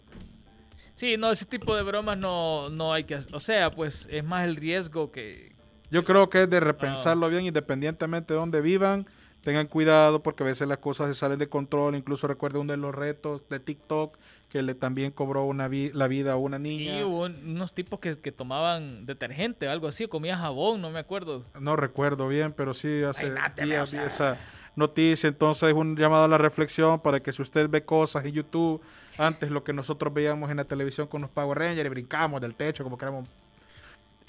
[1.00, 3.34] Sí, no, ese tipo de bromas no, no hay que hacer.
[3.34, 5.54] O sea, pues es más el riesgo que.
[5.90, 6.60] Yo creo que es de Ah.
[6.60, 9.06] repensarlo bien, independientemente de donde vivan.
[9.42, 11.94] Tengan cuidado porque a veces las cosas se salen de control.
[11.96, 14.18] Incluso recuerdo uno de los retos de TikTok
[14.50, 16.98] que le también cobró una vi- la vida a una niña.
[16.98, 20.98] Sí, hubo un- unos tipos que, que tomaban detergente, algo así, comía jabón, no me
[20.98, 21.46] acuerdo.
[21.58, 24.00] No recuerdo bien, pero sí hace Ay, días o sea.
[24.02, 24.38] vi esa
[24.76, 25.28] noticia.
[25.28, 28.82] Entonces, un llamado a la reflexión para que si usted ve cosas en YouTube,
[29.20, 32.54] antes lo que nosotros veíamos en la televisión con los Power Rangers y brincamos del
[32.54, 33.28] techo como que éramos...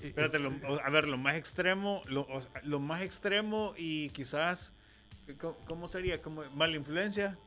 [0.01, 0.51] espérate, lo-
[0.83, 4.73] a ver, lo más extremo, lo, más extremo y quizás,
[5.39, 6.21] ¿cómo, cómo sería?
[6.21, 7.37] Como mala influencia,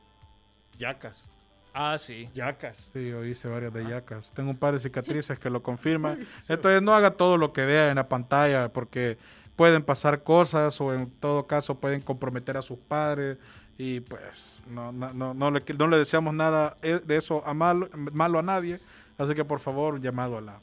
[0.79, 1.29] yacas,
[1.77, 2.29] Ah, sí.
[2.33, 2.89] yacas.
[2.93, 4.31] Sí, yo hice varias de yacas.
[4.33, 6.25] Tengo un par de cicatrices que lo confirman.
[6.47, 9.17] Entonces, no haga todo lo que vea en la pantalla porque
[9.57, 13.37] pueden pasar cosas o en todo caso pueden comprometer a sus padres
[13.77, 17.53] y pues no, no, no, no le, no le deseamos nada eh, de eso a
[17.53, 18.79] malo, malo a nadie.
[19.17, 20.59] Así que por favor, llamado a la,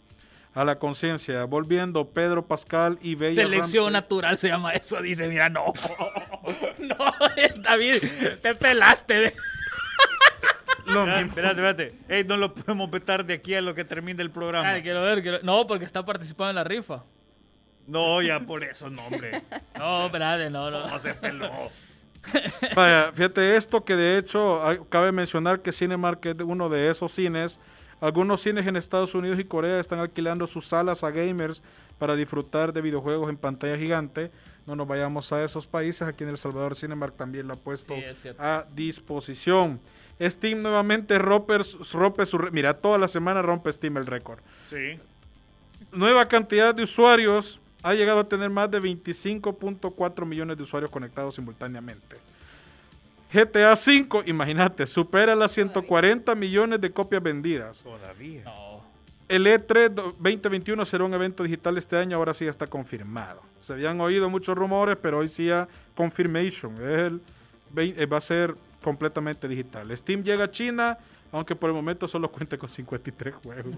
[0.55, 1.45] a la conciencia.
[1.45, 3.93] Volviendo, Pedro Pascal y Bella Selección Ramsey.
[3.93, 5.01] natural se llama eso.
[5.03, 5.67] Dice, mira, no.
[6.79, 6.97] no,
[7.63, 8.03] David,
[8.43, 9.33] te pelaste.
[10.85, 11.29] Lo Espérate, mismo.
[11.39, 11.95] espérate, espérate.
[12.15, 14.69] Ey, no lo podemos vetar de aquí a lo que termine el programa.
[14.71, 15.23] Ay, quiero ver.
[15.23, 17.05] quiero- No, porque está participando en la rifa.
[17.87, 19.43] No, ya por eso, no, hombre.
[19.79, 20.87] No, espérate, no, no.
[20.89, 21.49] No se peló.
[22.77, 27.13] Vaya, fíjate esto que de hecho hay- cabe mencionar que Cinemark es uno de esos
[27.13, 27.59] cines.
[28.01, 31.63] Algunos cines en Estados Unidos y Corea están alquilando sus salas a gamers
[31.99, 34.31] para disfrutar de videojuegos en pantalla gigante.
[34.67, 36.03] No nos vayamos a esos países.
[36.03, 39.79] Aquí en El Salvador Cinemark también lo ha puesto Sí, a disposición.
[40.21, 41.59] Steam nuevamente rompe,
[41.93, 42.39] rompe su...
[42.53, 44.41] Mira, toda la semana rompe Steam el récord.
[44.67, 44.99] Sí.
[45.93, 51.35] Nueva cantidad de usuarios ha llegado a tener más de 25.4 millones de usuarios conectados
[51.35, 52.17] simultáneamente.
[53.33, 57.79] GTA V, imagínate, supera las 140 millones de copias vendidas.
[57.83, 58.45] Todavía.
[58.45, 58.83] No.
[59.29, 62.67] El E E3 do- 2021 será un evento digital este año, ahora sí ya está
[62.67, 63.41] confirmado.
[63.61, 66.75] Se habían oído muchos rumores, pero hoy sí ya confirmation.
[66.83, 67.21] El,
[67.77, 69.97] eh, va a ser completamente digital.
[69.97, 70.99] Steam llega a China
[71.33, 73.75] Aunque por el momento solo cuente con 53 juegos.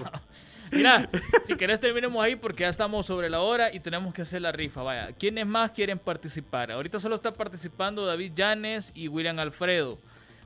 [0.72, 1.08] Mira,
[1.46, 4.50] si querés terminemos ahí porque ya estamos sobre la hora y tenemos que hacer la
[4.50, 4.82] rifa.
[4.82, 6.72] Vaya, ¿quiénes más quieren participar?
[6.72, 10.00] Ahorita solo está participando David Llanes y William Alfredo.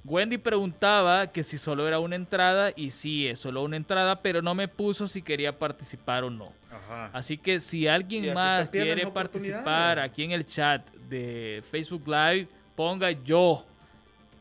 [0.04, 4.42] Wendy preguntaba que si solo era una entrada y sí, es solo una entrada, pero
[4.42, 6.52] no me puso si quería participar o no.
[6.70, 7.10] Ajá.
[7.12, 13.10] Así que si alguien más quiere participar aquí en el chat de Facebook Live, ponga
[13.10, 13.64] yo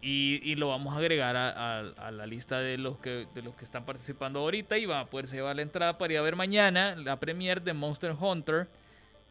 [0.01, 3.85] y, lo vamos a agregar a, la lista de los, que, de los que están
[3.85, 7.19] participando ahorita y van a poder llevar la entrada para ir a ver mañana la
[7.19, 8.67] premiere de Monster Hunter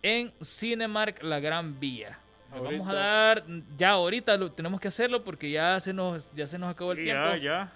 [0.02, 2.18] en Cinemark La Gran Vía.
[2.50, 3.44] vamos a dar,
[3.76, 6.98] ya ahorita lo, tenemos que hacerlo porque ya se nos, ya se nos acabó el
[6.98, 7.36] tiempo.
[7.36, 7.72] Ya, ya.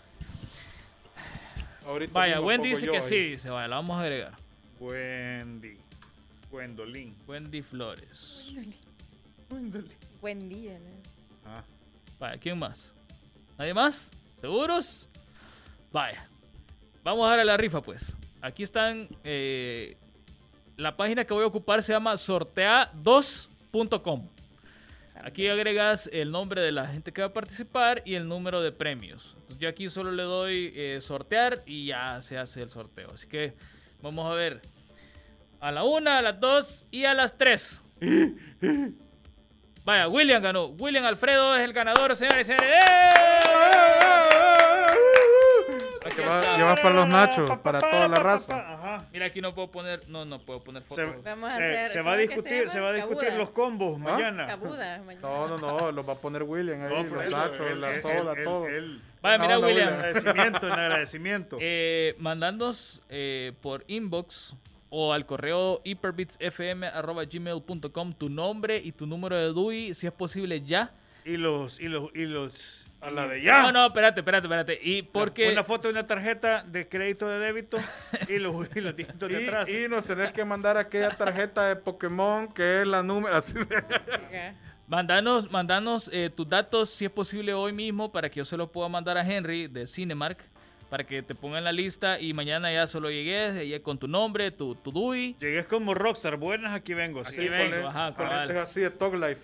[2.13, 4.33] vaya, Wendy dice que sí, dice, vaya, la vamos a agregar.
[4.79, 5.77] Wendy.
[6.51, 7.15] Gwendolyn.
[7.29, 8.53] Wendy Flores.
[9.49, 9.91] Gwendolyn.
[10.21, 10.79] Buen día,
[11.47, 11.63] Ah.
[12.21, 12.93] Vaya, ¿quién más?
[13.59, 14.13] ¿Nadie más?
[14.41, 15.09] ¿Seguros?
[15.91, 16.29] Vaya.
[17.03, 18.19] Vamos a dar a la rifa, pues.
[18.43, 19.09] Aquí están.
[19.25, 19.97] Eh,
[20.77, 24.29] la página que voy a ocupar se llama sortea2.com.
[25.23, 28.73] Aquí agregas el nombre de la gente que va a participar y el número de
[28.73, 29.35] premios.
[29.37, 33.11] Entonces yo aquí solo le doy eh, sortear y ya se hace el sorteo.
[33.13, 33.55] Así que
[34.03, 34.63] vamos a ver.
[35.61, 37.83] A la una, a las dos y a las tres.
[39.85, 40.67] Vaya, William ganó.
[40.67, 42.85] William Alfredo es el ganador, señores y señores.
[46.57, 49.07] Llevas para los nachos, para toda la raza.
[49.13, 51.23] Mira, aquí no puedo poner, no, no puedo poner fotos.
[51.89, 54.13] Se, va a discutir, se, va a discutir los combos ¿Ah?
[54.13, 54.59] mañana.
[55.21, 58.67] No, no, no, los va a poner William ahí, los nachos, la soda, todo.
[59.23, 59.89] Vaya, mira, William.
[59.89, 61.59] agradecimiento, en agradecimiento.
[61.61, 64.55] Eh, mandándonos eh, por inbox
[64.91, 70.93] o al correo hyperbitsfm.gmail.com tu nombre y tu número de DUI, si es posible ya.
[71.25, 73.63] Y los, y los, y los, a la de ya.
[73.63, 74.79] No, no, espérate, espérate, espérate.
[74.83, 75.53] Y porque...
[75.53, 77.77] Una foto de una tarjeta de crédito de débito
[78.29, 79.69] y los, y los dígitos de atrás.
[79.69, 83.39] Y nos tenés que mandar aquella tarjeta de Pokémon que es la número.
[84.89, 88.71] Mandanos, mandanos eh, tus datos, si es posible, hoy mismo, para que yo se los
[88.71, 90.51] pueda mandar a Henry de Cinemark
[90.91, 94.51] para que te pongan la lista y mañana ya solo llegues, llegues con tu nombre,
[94.51, 95.37] tu, tu DUI.
[95.39, 97.21] Llegues como rockstar, buenas, aquí vengo.
[97.21, 97.87] Aquí vengo.
[97.89, 99.41] Ajá, es así de Talk Life,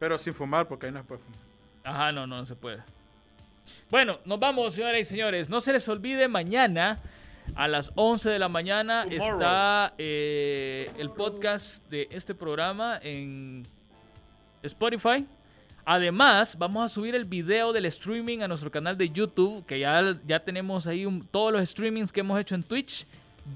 [0.00, 1.40] pero sin fumar porque ahí no se puede fumar.
[1.84, 2.82] Ajá, no, no, se puede.
[3.90, 5.48] Bueno, nos vamos, señoras y señores.
[5.48, 7.00] No se les olvide, mañana
[7.54, 13.66] a las 11 de la mañana está eh, el podcast de este programa en
[14.62, 15.24] Spotify.
[15.88, 20.18] Además, vamos a subir el video del streaming a nuestro canal de YouTube, que ya,
[20.26, 23.06] ya tenemos ahí todos los streamings que hemos hecho en Twitch.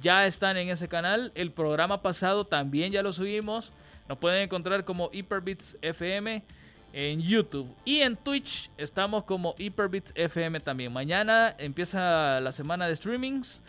[0.01, 1.33] Ya están en ese canal.
[1.35, 3.73] El programa pasado también ya lo subimos.
[4.09, 6.45] Nos pueden encontrar como Hyperbits FM
[6.93, 7.69] en YouTube.
[7.85, 10.93] Y en Twitch estamos como Hyperbits FM también.
[10.93, 13.61] Mañana empieza la semana de streamings.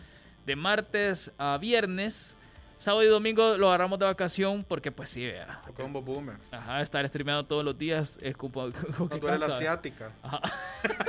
[0.46, 2.36] De martes a viernes.
[2.82, 5.62] Sábado y domingo lo agarramos de vacación porque, pues sí, vea.
[5.76, 6.34] Combo boomer.
[6.50, 8.66] Ajá, estar streameando todos los días es como.
[8.98, 10.08] No, tú eres la asiática.
[10.20, 10.40] Ajá.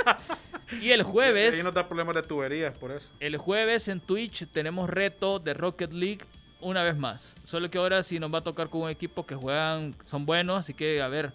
[0.82, 1.60] y el jueves.
[1.60, 3.10] Y no da problemas de tuberías, por eso.
[3.20, 6.20] El jueves en Twitch tenemos reto de Rocket League
[6.62, 7.36] una vez más.
[7.44, 10.60] Solo que ahora sí nos va a tocar con un equipo que juegan, son buenos,
[10.60, 11.34] así que a ver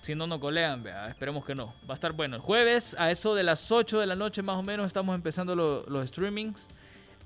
[0.00, 1.66] si no nos golean, vea, esperemos que no.
[1.88, 2.34] Va a estar bueno.
[2.34, 5.54] El jueves, a eso de las 8 de la noche más o menos, estamos empezando
[5.54, 6.68] los streamings.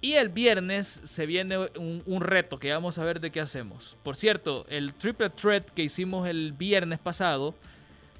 [0.02, 3.96] Y el viernes se viene un, reto que vamos a ver de qué hacemos.
[4.02, 7.54] Por cierto, el triple threat que hicimos el viernes pasado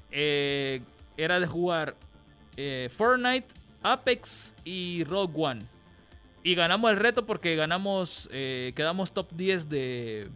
[0.09, 0.81] eh,
[1.17, 1.95] era de jugar
[2.55, 3.47] eh, Fortnite,
[3.81, 5.63] Apex y Rogue One.
[6.41, 10.29] Y ganamos el reto porque ganamos, eh, quedamos top 10 de,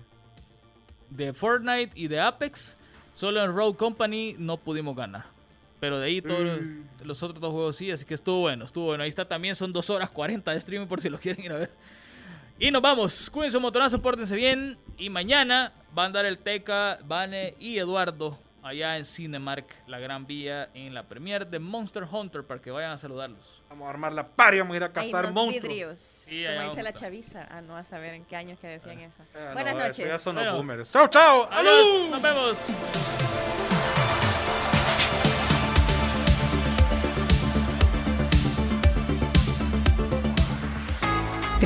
[1.11, 2.75] de Fortnite y de Apex.
[3.15, 5.36] Solo en Rogue Company no pudimos ganar.
[5.79, 6.61] Pero de ahí todos
[7.03, 9.03] los, otros dos juegos sí, así que estuvo bueno, estuvo bueno.
[9.03, 11.57] Ahí está también, son 2 horas 40 de streaming por si lo quieren ir a
[11.57, 11.71] ver.
[12.59, 14.77] Y nos vamos, cuídense un motorazo, pórtense bien.
[14.97, 20.25] Y mañana van a andar el Teca, Vane y Eduardo allá en Cinemark, la Gran
[20.27, 23.63] Vía, en la premiere de Monster Hunter, para que vayan a saludarlos.
[23.69, 25.63] Vamos a armar la paria, vamos a ir a cazar monstruos.
[25.63, 27.47] Vidrios, como dice la chaviza.
[27.49, 29.23] Ah, no, a saber en qué años que decían eso.
[29.33, 30.07] Eh, Buenas noches.
[30.07, 30.91] Ya son los boomers.
[30.91, 31.47] Chao, chao.
[31.51, 32.09] Adiós.
[32.09, 32.65] Nos vemos.